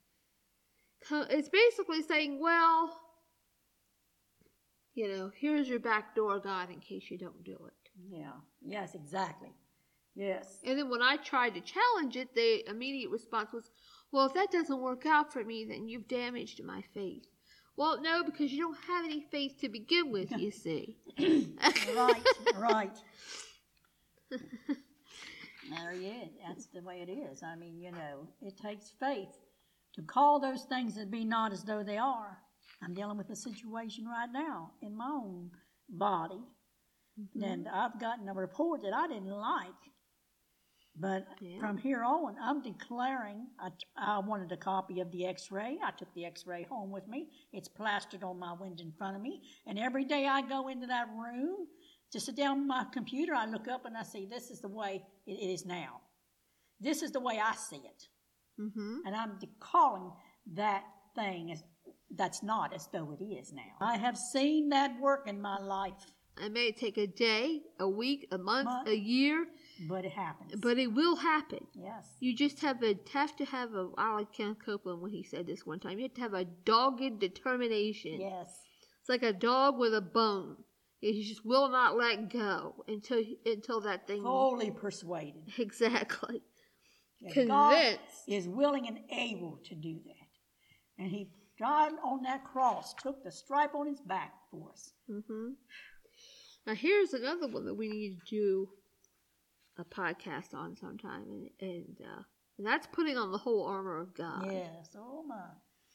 It's 1.31 1.49
basically 1.49 2.03
saying, 2.03 2.41
well, 2.41 3.01
you 4.95 5.09
know, 5.09 5.31
here's 5.35 5.69
your 5.69 5.79
back 5.79 6.15
door, 6.15 6.39
God, 6.41 6.71
in 6.71 6.81
case 6.81 7.11
you 7.11 7.17
don't 7.17 7.43
do 7.45 7.53
it. 7.53 7.91
Yeah. 8.11 8.33
Yes, 8.61 8.95
exactly. 8.95 9.51
Yes. 10.15 10.59
And 10.65 10.79
then 10.79 10.91
when 10.91 11.03
I 11.03 11.17
tried 11.17 11.55
to 11.55 11.61
challenge 11.61 12.17
it, 12.17 12.35
the 12.35 12.69
immediate 12.69 13.11
response 13.11 13.53
was, 13.53 13.71
Well, 14.13 14.27
if 14.27 14.35
that 14.35 14.51
doesn't 14.51 14.81
work 14.81 15.07
out 15.07 15.33
for 15.33 15.45
me, 15.45 15.65
then 15.65 15.89
you've 15.89 16.09
damaged 16.09 16.63
my 16.65 16.83
faith. 16.93 17.27
Well, 17.81 17.99
no, 18.03 18.23
because 18.23 18.53
you 18.53 18.59
don't 18.59 18.77
have 18.89 19.07
any 19.07 19.23
faith 19.23 19.59
to 19.63 19.71
begin 19.71 20.13
with, 20.13 20.31
you 20.33 20.51
see. 20.65 20.99
right, 21.97 22.27
right. 22.59 22.99
there 24.31 25.95
you 25.95 26.09
is. 26.09 26.29
That's 26.47 26.67
the 26.67 26.83
way 26.83 27.01
it 27.01 27.11
is. 27.11 27.43
I 27.43 27.57
mean, 27.57 27.81
you 27.81 27.91
know, 27.91 28.29
it 28.43 28.59
takes 28.59 28.93
faith 29.01 29.31
to 29.95 30.03
call 30.03 30.41
those 30.41 30.65
things 30.65 30.95
that 30.97 31.11
be 31.11 31.25
not 31.25 31.55
as 31.55 31.65
though 31.65 31.83
they 31.83 31.97
are. 31.97 32.37
I'm 32.83 32.93
dealing 32.93 33.17
with 33.17 33.31
a 33.31 33.37
situation 33.37 34.05
right 34.07 34.29
now 34.31 34.73
in 34.83 34.95
my 34.95 35.09
own 35.09 35.51
body. 35.89 36.43
Mm-hmm. 37.19 37.43
And 37.43 37.67
I've 37.67 37.99
gotten 37.99 38.29
a 38.29 38.35
report 38.35 38.83
that 38.83 38.93
I 38.93 39.09
didn't 39.09 39.31
like. 39.31 39.73
But 41.01 41.27
Yeah. 41.41 41.59
from 41.61 41.79
here 41.79 42.03
on, 42.05 42.37
I'm 42.41 42.61
declaring. 42.63 43.47
I, 43.59 43.71
I 43.97 44.19
wanted 44.19 44.53
a 44.53 44.57
copy 44.57 45.01
of 45.01 45.11
the 45.11 45.25
x 45.27 45.51
ray. 45.51 45.79
I 45.83 45.91
took 45.93 46.13
the 46.15 46.25
x 46.27 46.47
ray 46.47 46.65
home 46.65 46.91
with 46.91 47.09
me. 47.09 47.29
It's 47.53 47.69
plastered 47.69 48.23
on 48.23 48.39
my 48.39 48.53
window 48.53 48.85
in 48.85 48.93
front 48.93 49.17
of 49.17 49.23
me. 49.23 49.43
And 49.67 49.79
every 49.79 50.05
day 50.05 50.27
I 50.27 50.43
go 50.43 50.69
into 50.69 50.87
that 50.89 51.09
room 51.17 51.67
to 52.13 52.21
sit 52.21 52.37
down 52.37 52.59
on 52.59 52.67
my 52.67 52.85
computer, 52.93 53.35
I 53.35 53.47
look 53.47 53.69
up 53.69 53.85
and 53.87 53.97
I 53.97 54.03
see 54.03 54.27
this 54.27 54.51
is 54.51 54.61
the 54.61 54.69
way 54.69 55.03
it 55.27 55.33
is 55.55 55.65
now. 55.65 56.01
This 56.81 57.03
is 57.03 57.13
the 57.13 57.21
way 57.21 57.39
I 57.41 57.55
see 57.55 57.77
it. 57.93 58.09
hmm 58.59 58.99
And 59.07 59.15
I'm 59.15 59.39
calling 59.61 60.13
that 60.55 60.85
thing 61.15 61.53
as 61.53 61.63
that's 62.17 62.43
not 62.43 62.75
as 62.75 62.89
though 62.93 63.17
it 63.19 63.23
is 63.25 63.53
now. 63.53 63.73
I 63.81 63.97
have 63.97 64.19
seen 64.19 64.69
that 64.71 64.99
work 65.01 65.29
in 65.29 65.41
my 65.41 65.59
life, 65.59 66.05
It 66.45 66.53
may 66.53 66.73
take 66.73 66.99
a 66.99 67.07
day, 67.07 67.63
a 67.79 67.89
week, 67.89 68.27
a 68.33 68.39
month, 68.39 68.65
Month. 68.67 68.89
a 68.89 68.97
year, 68.99 69.47
but 69.89 70.05
it 70.05 70.13
happens. 70.13 70.53
but 70.61 70.79
it 70.79 70.89
will 70.93 71.17
happen. 71.17 71.67
yes. 71.75 72.07
You 72.21 72.35
just 72.37 72.61
have 72.61 72.83
a 72.83 72.99
have 73.13 73.35
to 73.37 73.45
have 73.45 73.73
a. 73.75 73.91
I 73.97 74.15
like 74.15 74.33
Ken 74.33 74.55
Copeland 74.55 75.01
when 75.01 75.11
he 75.11 75.23
said 75.23 75.47
this 75.47 75.65
one 75.67 75.81
time. 75.81 75.99
You 75.99 76.05
have 76.05 76.15
to 76.15 76.21
have 76.21 76.35
a 76.35 76.45
dogged 76.45 77.19
determination. 77.19 78.21
Yes. 78.21 78.49
It's 79.01 79.09
like 79.09 79.23
a 79.23 79.33
dog 79.33 79.79
with 79.79 79.95
a 79.95 80.01
bone. 80.03 80.57
He 81.01 81.23
just 81.25 81.47
will 81.47 81.71
not 81.71 81.97
let 81.97 82.31
go 82.31 82.85
until 82.87 83.23
until 83.47 83.81
that 83.83 84.07
thing. 84.07 84.23
Fully 84.23 84.71
persuaded. 84.71 85.43
Exactly. 85.59 86.43
that 87.23 87.47
God 87.49 87.73
Convinced. 87.75 88.01
is 88.29 88.49
willing 88.49 88.87
and 88.87 88.99
able 89.11 89.59
to 89.65 89.75
do 89.75 89.99
that. 90.07 91.03
And 91.03 91.11
he 91.11 91.31
died 91.59 91.93
on 92.05 92.23
that 92.25 92.45
cross, 92.45 92.93
took 93.03 93.25
the 93.25 93.33
stripe 93.33 93.75
on 93.75 93.87
his 93.87 94.01
back 94.01 94.33
for 94.51 94.71
us. 94.71 94.93
hmm 95.09 95.51
Now 96.67 96.75
here's 96.75 97.15
another 97.15 97.49
one 97.49 97.65
that 97.65 97.75
we 97.75 97.89
need 97.89 98.19
to 98.29 98.31
do 98.37 98.69
a 99.79 99.85
podcast 99.85 100.55
on 100.55 100.77
sometime, 100.77 101.25
and 101.31 101.51
and, 101.61 101.97
uh, 102.01 102.23
and 102.59 102.67
that's 102.67 102.87
putting 102.89 103.17
on 103.17 103.33
the 103.33 103.39
whole 103.39 103.67
armor 103.67 103.99
of 104.01 104.15
God. 104.15 104.47
Yes. 104.51 104.91
Oh 104.97 105.23
my. 105.27 105.37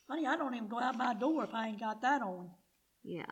Honey, 0.09 0.27
I 0.27 0.35
don't 0.37 0.53
even 0.53 0.67
go 0.67 0.79
out 0.79 0.97
my 0.97 1.13
door 1.15 1.43
if 1.43 1.53
I 1.53 1.67
ain't 1.69 1.79
got 1.79 2.01
that 2.03 2.21
on. 2.21 2.49
Yeah. 3.03 3.25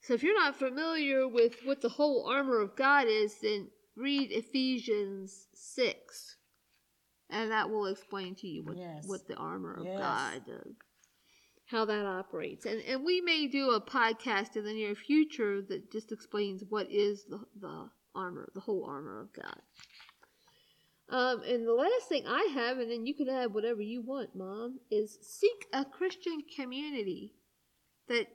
So 0.00 0.14
if 0.14 0.22
you're 0.22 0.38
not 0.38 0.56
familiar 0.56 1.28
with 1.28 1.56
what 1.64 1.80
the 1.82 1.88
whole 1.90 2.26
armor 2.26 2.60
of 2.60 2.74
God 2.76 3.06
is, 3.08 3.34
then 3.42 3.68
read 3.96 4.30
Ephesians 4.30 5.48
6. 5.54 6.36
And 7.30 7.50
that 7.50 7.68
will 7.68 7.86
explain 7.86 8.34
to 8.36 8.46
you 8.46 8.62
what, 8.64 8.78
Yes. 8.78 9.06
what 9.06 9.26
the 9.28 9.34
armor 9.34 9.74
of 9.74 9.84
Yes. 9.84 9.98
God 9.98 10.46
does. 10.46 10.74
How 11.66 11.84
that 11.84 12.06
operates. 12.06 12.64
And 12.64 12.80
and 12.82 13.04
we 13.04 13.20
may 13.20 13.46
do 13.46 13.72
a 13.72 13.80
podcast 13.80 14.56
in 14.56 14.64
the 14.64 14.72
near 14.72 14.94
future 14.94 15.60
that 15.68 15.92
just 15.92 16.12
explains 16.12 16.64
what 16.66 16.90
is 16.90 17.24
the, 17.26 17.40
the 17.60 17.90
armor, 18.18 18.48
the 18.54 18.60
whole 18.60 18.84
armor 18.84 19.20
of 19.20 19.32
God. 19.32 19.60
Um, 21.10 21.42
and 21.42 21.66
the 21.66 21.72
last 21.72 22.08
thing 22.08 22.24
I 22.26 22.50
have, 22.52 22.78
and 22.78 22.90
then 22.90 23.06
you 23.06 23.14
can 23.14 23.28
add 23.28 23.54
whatever 23.54 23.80
you 23.80 24.02
want, 24.02 24.36
Mom, 24.36 24.80
is 24.90 25.18
seek 25.22 25.66
a 25.72 25.84
Christian 25.84 26.42
community 26.54 27.32
that 28.08 28.26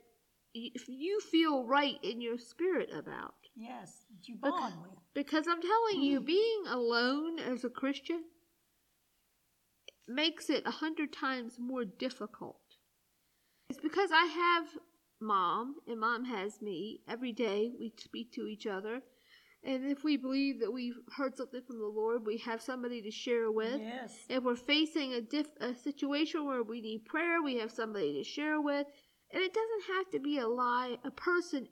y- 0.55 0.71
you 0.87 1.19
feel 1.19 1.65
right 1.65 1.99
in 2.01 2.19
your 2.19 2.39
spirit 2.39 2.89
about. 2.91 3.35
Yes. 3.55 4.05
That 4.09 4.27
you 4.27 4.37
bond 4.41 4.73
with. 4.81 4.91
Because 5.13 5.45
I'm 5.47 5.61
telling 5.61 6.01
you, 6.01 6.19
being 6.21 6.63
alone 6.67 7.37
as 7.37 7.63
a 7.63 7.69
Christian 7.69 8.23
makes 10.07 10.49
it 10.49 10.63
a 10.65 10.71
hundred 10.71 11.13
times 11.13 11.57
more 11.59 11.85
difficult. 11.85 12.59
It's 13.69 13.79
because 13.79 14.09
I 14.11 14.25
have 14.25 14.67
mom, 15.21 15.75
and 15.87 15.99
mom 15.99 16.25
has 16.25 16.61
me. 16.61 17.01
Every 17.07 17.31
day 17.31 17.71
we 17.79 17.93
speak 17.97 18.31
to 18.33 18.47
each 18.47 18.65
other. 18.65 19.01
And 19.65 19.89
if 19.89 20.03
we 20.03 20.17
believe 20.17 20.59
that 20.59 20.71
we've 20.71 20.99
heard 21.15 21.37
something 21.37 21.61
from 21.65 21.79
the 21.79 21.87
Lord, 21.87 22.25
we 22.25 22.37
have 22.39 22.61
somebody 22.61 23.01
to 23.01 23.11
share 23.11 23.49
with. 23.49 23.79
Yes. 23.79 24.13
If 24.27 24.43
we're 24.43 24.55
facing 24.55 25.13
a, 25.13 25.21
diff- 25.21 25.55
a 25.61 25.73
situation 25.73 26.45
where 26.45 26.63
we 26.63 26.81
need 26.81 27.05
prayer, 27.05 27.41
we 27.41 27.57
have 27.59 27.71
somebody 27.71 28.13
to 28.13 28.23
share 28.23 28.59
with. 28.59 28.85
And 29.31 29.41
it 29.41 29.53
doesn't 29.53 29.95
have 29.95 30.09
to 30.11 30.19
be 30.19 30.39
a 30.39 30.47
lie, 30.47 30.97
a 31.05 31.11
person 31.11 31.67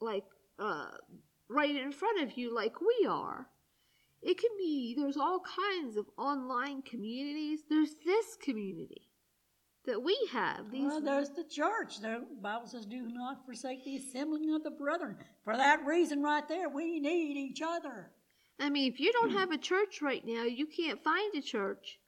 like 0.00 0.24
uh, 0.58 0.86
right 1.50 1.76
in 1.76 1.92
front 1.92 2.22
of 2.22 2.38
you 2.38 2.54
like 2.54 2.80
we 2.80 3.06
are. 3.06 3.46
It 4.22 4.38
can 4.38 4.50
be, 4.56 4.94
there's 4.98 5.18
all 5.18 5.40
kinds 5.40 5.96
of 5.96 6.06
online 6.16 6.82
communities. 6.82 7.60
There's 7.68 7.94
this 8.04 8.36
community 8.42 9.05
that 9.86 10.02
we 10.02 10.16
have. 10.32 10.70
These, 10.70 10.84
Well, 10.86 11.00
there's 11.00 11.30
the 11.30 11.44
church. 11.44 12.00
The 12.00 12.26
Bible 12.40 12.66
says, 12.66 12.86
"Do 12.86 13.02
not 13.02 13.44
forsake 13.44 13.84
the 13.84 13.96
assembling 13.96 14.54
of 14.54 14.62
the 14.62 14.70
brethren." 14.70 15.16
For 15.44 15.56
that 15.56 15.84
reason, 15.86 16.22
right 16.22 16.46
there, 16.46 16.68
we 16.68 17.00
need 17.00 17.36
each 17.36 17.62
other. 17.62 18.10
I 18.58 18.70
mean, 18.70 18.90
if 18.92 18.98
you 19.00 19.12
don't 19.12 19.30
have 19.30 19.50
a 19.50 19.58
church 19.58 20.00
right 20.02 20.24
now, 20.24 20.42
you 20.44 20.66
can't 20.66 21.02
find 21.02 21.34
a 21.34 21.42
church, 21.42 21.98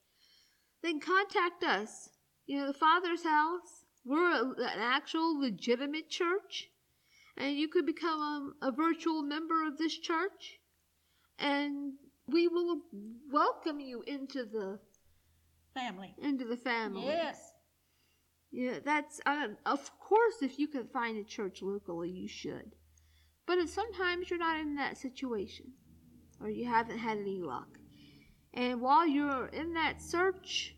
then 0.82 0.98
contact 1.00 1.62
us. 1.62 2.10
You 2.46 2.58
know, 2.58 2.66
the 2.66 2.72
Father's 2.72 3.22
House, 3.22 3.84
we're 4.04 4.30
a, 4.30 4.42
an 4.42 4.80
actual 4.80 5.38
legitimate 5.38 6.08
church, 6.08 6.70
and 7.36 7.56
you 7.56 7.68
could 7.68 7.84
become 7.84 8.54
a, 8.62 8.68
a 8.68 8.72
virtual 8.72 9.22
member 9.22 9.66
of 9.66 9.76
this 9.76 9.96
church, 9.98 10.58
and 11.38 11.92
we 12.26 12.48
will 12.48 12.80
welcome 13.30 13.80
you 13.80 14.02
into 14.06 14.44
the 14.44 14.78
Family. 15.74 16.14
into 16.20 16.44
the 16.44 16.56
family. 16.56 17.04
Yes. 17.04 17.47
Yeah, 18.50 18.78
that's 18.84 19.20
uh, 19.26 19.48
of 19.66 19.90
course. 20.00 20.36
If 20.42 20.58
you 20.58 20.68
can 20.68 20.86
find 20.88 21.18
a 21.18 21.24
church 21.24 21.60
locally, 21.62 22.10
you 22.10 22.28
should. 22.28 22.74
But 23.46 23.58
if 23.58 23.68
sometimes 23.68 24.30
you're 24.30 24.38
not 24.38 24.60
in 24.60 24.74
that 24.76 24.96
situation, 24.96 25.72
or 26.40 26.48
you 26.48 26.66
haven't 26.66 26.98
had 26.98 27.18
any 27.18 27.40
luck, 27.40 27.78
and 28.54 28.80
while 28.80 29.06
you're 29.06 29.46
in 29.48 29.74
that 29.74 30.00
search, 30.00 30.74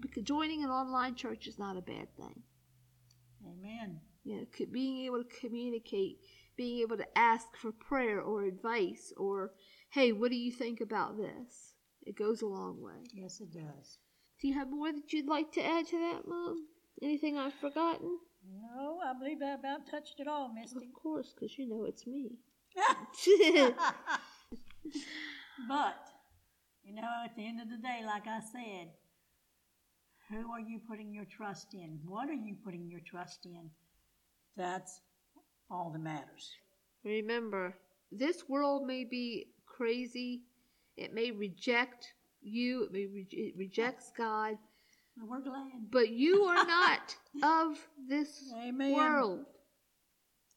because 0.00 0.24
joining 0.24 0.62
an 0.62 0.70
online 0.70 1.14
church 1.14 1.46
is 1.46 1.58
not 1.58 1.76
a 1.76 1.82
bad 1.82 2.14
thing. 2.16 2.42
Amen. 3.46 4.00
You 4.24 4.36
know, 4.36 4.66
being 4.70 5.06
able 5.06 5.22
to 5.24 5.40
communicate, 5.40 6.18
being 6.56 6.80
able 6.80 6.98
to 6.98 7.18
ask 7.18 7.46
for 7.56 7.72
prayer 7.72 8.20
or 8.20 8.44
advice, 8.44 9.12
or 9.16 9.52
hey, 9.90 10.12
what 10.12 10.30
do 10.30 10.36
you 10.36 10.52
think 10.52 10.80
about 10.80 11.16
this? 11.16 11.72
It 12.02 12.16
goes 12.16 12.42
a 12.42 12.46
long 12.46 12.80
way. 12.80 13.04
Yes, 13.12 13.40
it 13.40 13.52
does. 13.52 13.98
Do 14.40 14.46
you 14.46 14.54
have 14.54 14.70
more 14.70 14.92
that 14.92 15.12
you'd 15.12 15.26
like 15.26 15.50
to 15.52 15.64
add 15.64 15.86
to 15.88 15.98
that, 15.98 16.28
Mom? 16.28 16.66
Anything 17.02 17.36
I've 17.36 17.54
forgotten? 17.54 18.18
No, 18.48 19.00
I 19.04 19.12
believe 19.18 19.42
I 19.42 19.54
about 19.54 19.90
touched 19.90 20.20
it 20.20 20.28
all, 20.28 20.52
Misty. 20.54 20.76
Of 20.76 20.92
course, 21.02 21.34
because 21.34 21.58
you 21.58 21.68
know 21.68 21.84
it's 21.84 22.06
me. 22.06 22.38
but, 25.68 25.96
you 26.84 26.94
know, 26.94 27.08
at 27.24 27.34
the 27.36 27.46
end 27.46 27.60
of 27.60 27.68
the 27.68 27.76
day, 27.78 28.02
like 28.06 28.28
I 28.28 28.38
said, 28.40 28.92
who 30.30 30.52
are 30.52 30.60
you 30.60 30.80
putting 30.88 31.12
your 31.12 31.24
trust 31.24 31.74
in? 31.74 31.98
What 32.06 32.28
are 32.28 32.34
you 32.34 32.54
putting 32.64 32.88
your 32.88 33.00
trust 33.00 33.44
in? 33.44 33.70
That's 34.56 35.00
all 35.70 35.90
that 35.92 36.00
matters. 36.00 36.52
Remember, 37.04 37.74
this 38.12 38.48
world 38.48 38.86
may 38.86 39.04
be 39.04 39.46
crazy. 39.66 40.42
It 40.96 41.12
may 41.12 41.32
reject 41.32 42.12
you. 42.40 42.84
It 42.84 42.92
re- 42.92 43.26
it 43.30 43.54
rejects 43.56 44.12
God. 44.16 44.56
And 45.18 45.28
we're 45.28 45.40
glad. 45.40 45.90
But 45.90 46.10
you 46.10 46.42
are 46.44 46.64
not 46.66 47.16
of 47.42 47.78
this 48.08 48.52
Amen. 48.56 48.92
world. 48.92 49.44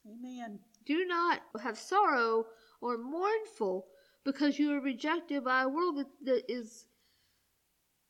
Amen. 0.05 0.59
Do 0.85 1.05
not 1.05 1.41
have 1.61 1.77
sorrow 1.77 2.45
or 2.81 2.97
mournful 2.97 3.85
because 4.25 4.57
you 4.59 4.73
are 4.73 4.81
rejected 4.81 5.43
by 5.43 5.63
a 5.63 5.69
world 5.69 5.97
that, 5.97 6.07
that 6.25 6.51
is 6.51 6.85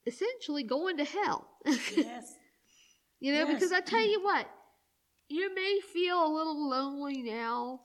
essentially 0.06 0.64
going 0.64 0.98
to 0.98 1.06
hell. 1.06 1.48
Yes. 1.96 2.34
You 3.20 3.34
know, 3.34 3.46
Yes. 3.48 3.54
because 3.54 3.72
I 3.72 3.82
tell 3.82 4.06
you 4.06 4.24
what, 4.24 4.48
you 5.30 5.54
may 5.54 5.80
feel 5.94 6.26
a 6.26 6.34
little 6.34 6.68
lonely 6.70 7.22
now, 7.22 7.82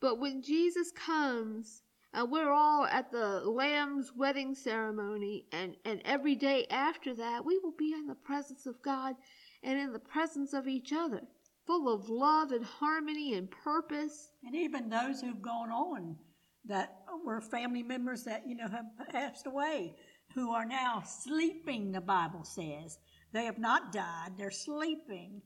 but 0.00 0.20
when 0.20 0.40
Jesus 0.42 0.92
comes 0.92 1.82
and 2.18 2.32
we're 2.32 2.50
all 2.50 2.84
at 2.84 3.12
the 3.12 3.42
Lamb's 3.44 4.10
wedding 4.16 4.52
ceremony, 4.52 5.46
and, 5.52 5.76
and 5.84 6.02
every 6.04 6.34
day 6.34 6.66
after 6.68 7.14
that, 7.14 7.44
we 7.44 7.58
will 7.58 7.74
be 7.78 7.92
in 7.92 8.08
the 8.08 8.16
presence 8.16 8.66
of 8.66 8.82
God 8.82 9.14
and 9.62 9.78
in 9.78 9.92
the 9.92 10.00
presence 10.00 10.52
of 10.52 10.66
each 10.66 10.92
other, 10.92 11.20
full 11.64 11.88
of 11.88 12.08
love 12.08 12.50
and 12.50 12.64
harmony 12.64 13.34
and 13.34 13.48
purpose. 13.48 14.32
And 14.44 14.56
even 14.56 14.88
those 14.88 15.20
who've 15.20 15.40
gone 15.40 15.70
on 15.70 16.16
that 16.64 17.02
were 17.24 17.40
family 17.40 17.84
members 17.84 18.24
that, 18.24 18.42
you 18.48 18.56
know, 18.56 18.66
have 18.66 18.86
passed 19.12 19.46
away, 19.46 19.94
who 20.34 20.50
are 20.50 20.66
now 20.66 21.04
sleeping, 21.06 21.92
the 21.92 22.00
Bible 22.00 22.42
says. 22.42 22.98
They 23.32 23.44
have 23.44 23.60
not 23.60 23.92
died, 23.92 24.30
they're 24.36 24.50
sleeping. 24.50 25.40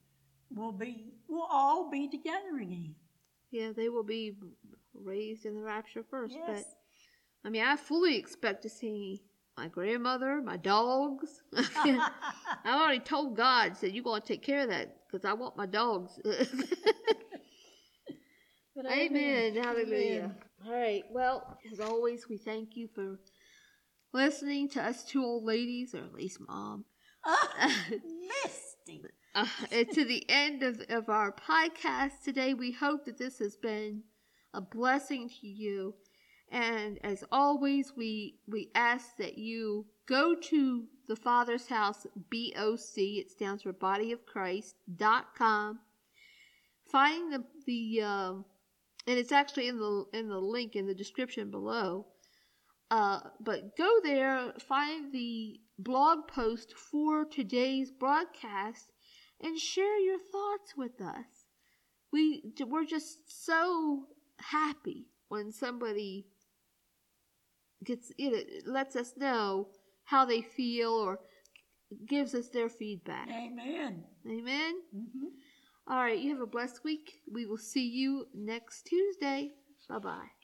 We'll 0.49 0.73
be, 0.73 1.13
we'll 1.29 1.49
all 1.51 1.91
be 1.91 2.09
together 2.09 2.57
again. 2.63 2.95
Yeah, 3.51 3.73
they 3.77 3.91
will 3.91 4.05
be 4.05 4.33
raised 4.95 5.47
in 5.47 5.55
the 5.55 5.63
rapture 5.63 6.05
first. 6.09 6.35
Yes. 6.35 6.65
But 7.43 7.49
I 7.49 7.51
mean, 7.51 7.65
I 7.65 7.77
fully 7.77 8.17
expect 8.17 8.63
to 8.63 8.69
see 8.69 9.23
my 9.57 9.69
grandmother, 9.69 10.41
my 10.43 10.57
dogs. 10.57 11.43
I 11.57 12.11
already 12.67 13.01
told 13.01 13.37
God, 13.37 13.77
said, 13.77 13.93
You're 13.93 14.05
going 14.05 14.23
to 14.23 14.27
take 14.27 14.43
care 14.43 14.63
of 14.63 14.69
that 14.69 14.97
because 15.07 15.25
I 15.25 15.33
want 15.33 15.57
my 15.57 15.67
dogs. 15.67 16.19
But 18.75 18.87
Amen. 18.91 19.55
Hallelujah. 19.55 20.19
Amen. 20.19 20.35
All 20.67 20.73
right. 20.73 21.05
Well, 21.11 21.59
as 21.71 21.79
always, 21.79 22.29
we 22.29 22.39
thank 22.39 22.75
you 22.75 22.89
for 22.95 23.19
listening 24.15 24.71
to 24.71 24.83
us 24.83 25.05
two 25.05 25.23
old 25.23 25.45
ladies, 25.45 25.95
or 25.95 25.99
at 25.99 26.15
least 26.15 26.39
mom. 26.41 26.87
Misty. 27.91 29.03
Uh, 29.35 29.47
to 29.93 30.05
the 30.05 30.25
end 30.29 30.63
of, 30.63 30.81
of 30.89 31.09
our 31.09 31.33
podcast 31.33 32.23
today. 32.25 32.55
We 32.55 32.73
hope 32.73 33.05
that 33.05 33.19
this 33.19 33.39
has 33.41 33.57
been 33.57 34.05
a 34.55 34.61
blessing 34.61 35.29
to 35.41 35.47
you. 35.47 35.95
And 36.51 36.99
as 37.03 37.25
always, 37.33 37.93
we 37.97 38.41
we 38.47 38.71
ask 38.75 39.17
that 39.17 39.39
you 39.39 39.87
go 40.07 40.35
to 40.35 40.85
the 41.09 41.17
Father's 41.17 41.67
House 41.67 42.07
BOC. 42.15 42.97
It 42.97 43.31
stands 43.31 43.63
for 43.63 43.73
Body 43.73 44.13
of 44.13 44.27
Christ 44.27 44.75
dot 44.97 45.35
com. 45.37 45.81
Find 46.91 47.33
the 47.33 47.45
the 47.67 48.03
um, 48.03 48.45
and 49.07 49.19
it's 49.19 49.33
actually 49.33 49.69
in 49.69 49.79
the 49.79 50.05
in 50.13 50.29
the 50.29 50.39
link 50.39 50.77
in 50.77 50.87
the 50.87 50.95
description 50.95 51.51
below. 51.51 52.07
Uh, 52.91 53.21
but 53.41 53.75
go 53.79 54.01
there, 54.05 54.53
find 54.69 55.11
the 55.15 55.59
blog 55.79 56.29
post 56.29 56.75
for 56.77 57.25
today's 57.25 57.91
broadcast, 57.91 58.93
and 59.41 59.59
share 59.59 59.99
your 59.99 60.19
thoughts 60.19 60.77
with 60.77 61.01
us. 61.01 61.47
We 62.13 62.53
we're 62.67 62.85
just 62.85 63.47
so 63.47 64.09
happy 64.43 65.07
when 65.29 65.53
somebody 65.53 66.27
gets 67.85 68.13
you 68.19 68.31
know, 68.31 68.43
lets 68.73 68.97
us 68.97 69.15
know 69.17 69.69
how 70.05 70.25
they 70.25 70.43
feel 70.43 70.91
or 70.91 71.21
gives 72.07 72.35
us 72.35 72.49
their 72.49 72.69
feedback. 72.69 73.29
Amen. 73.31 74.05
Amen. 74.27 74.75
hmm 74.93 75.27
All 75.89 75.99
right, 75.99 76.19
you 76.19 76.31
have 76.33 76.41
a 76.41 76.47
blessed 76.47 76.85
week. 76.85 77.23
We 77.31 77.47
will 77.47 77.59
see 77.59 77.87
you 77.89 78.27
next 78.35 78.85
Tuesday. 78.85 79.51
Bye 79.89 79.99
bye. 79.99 80.42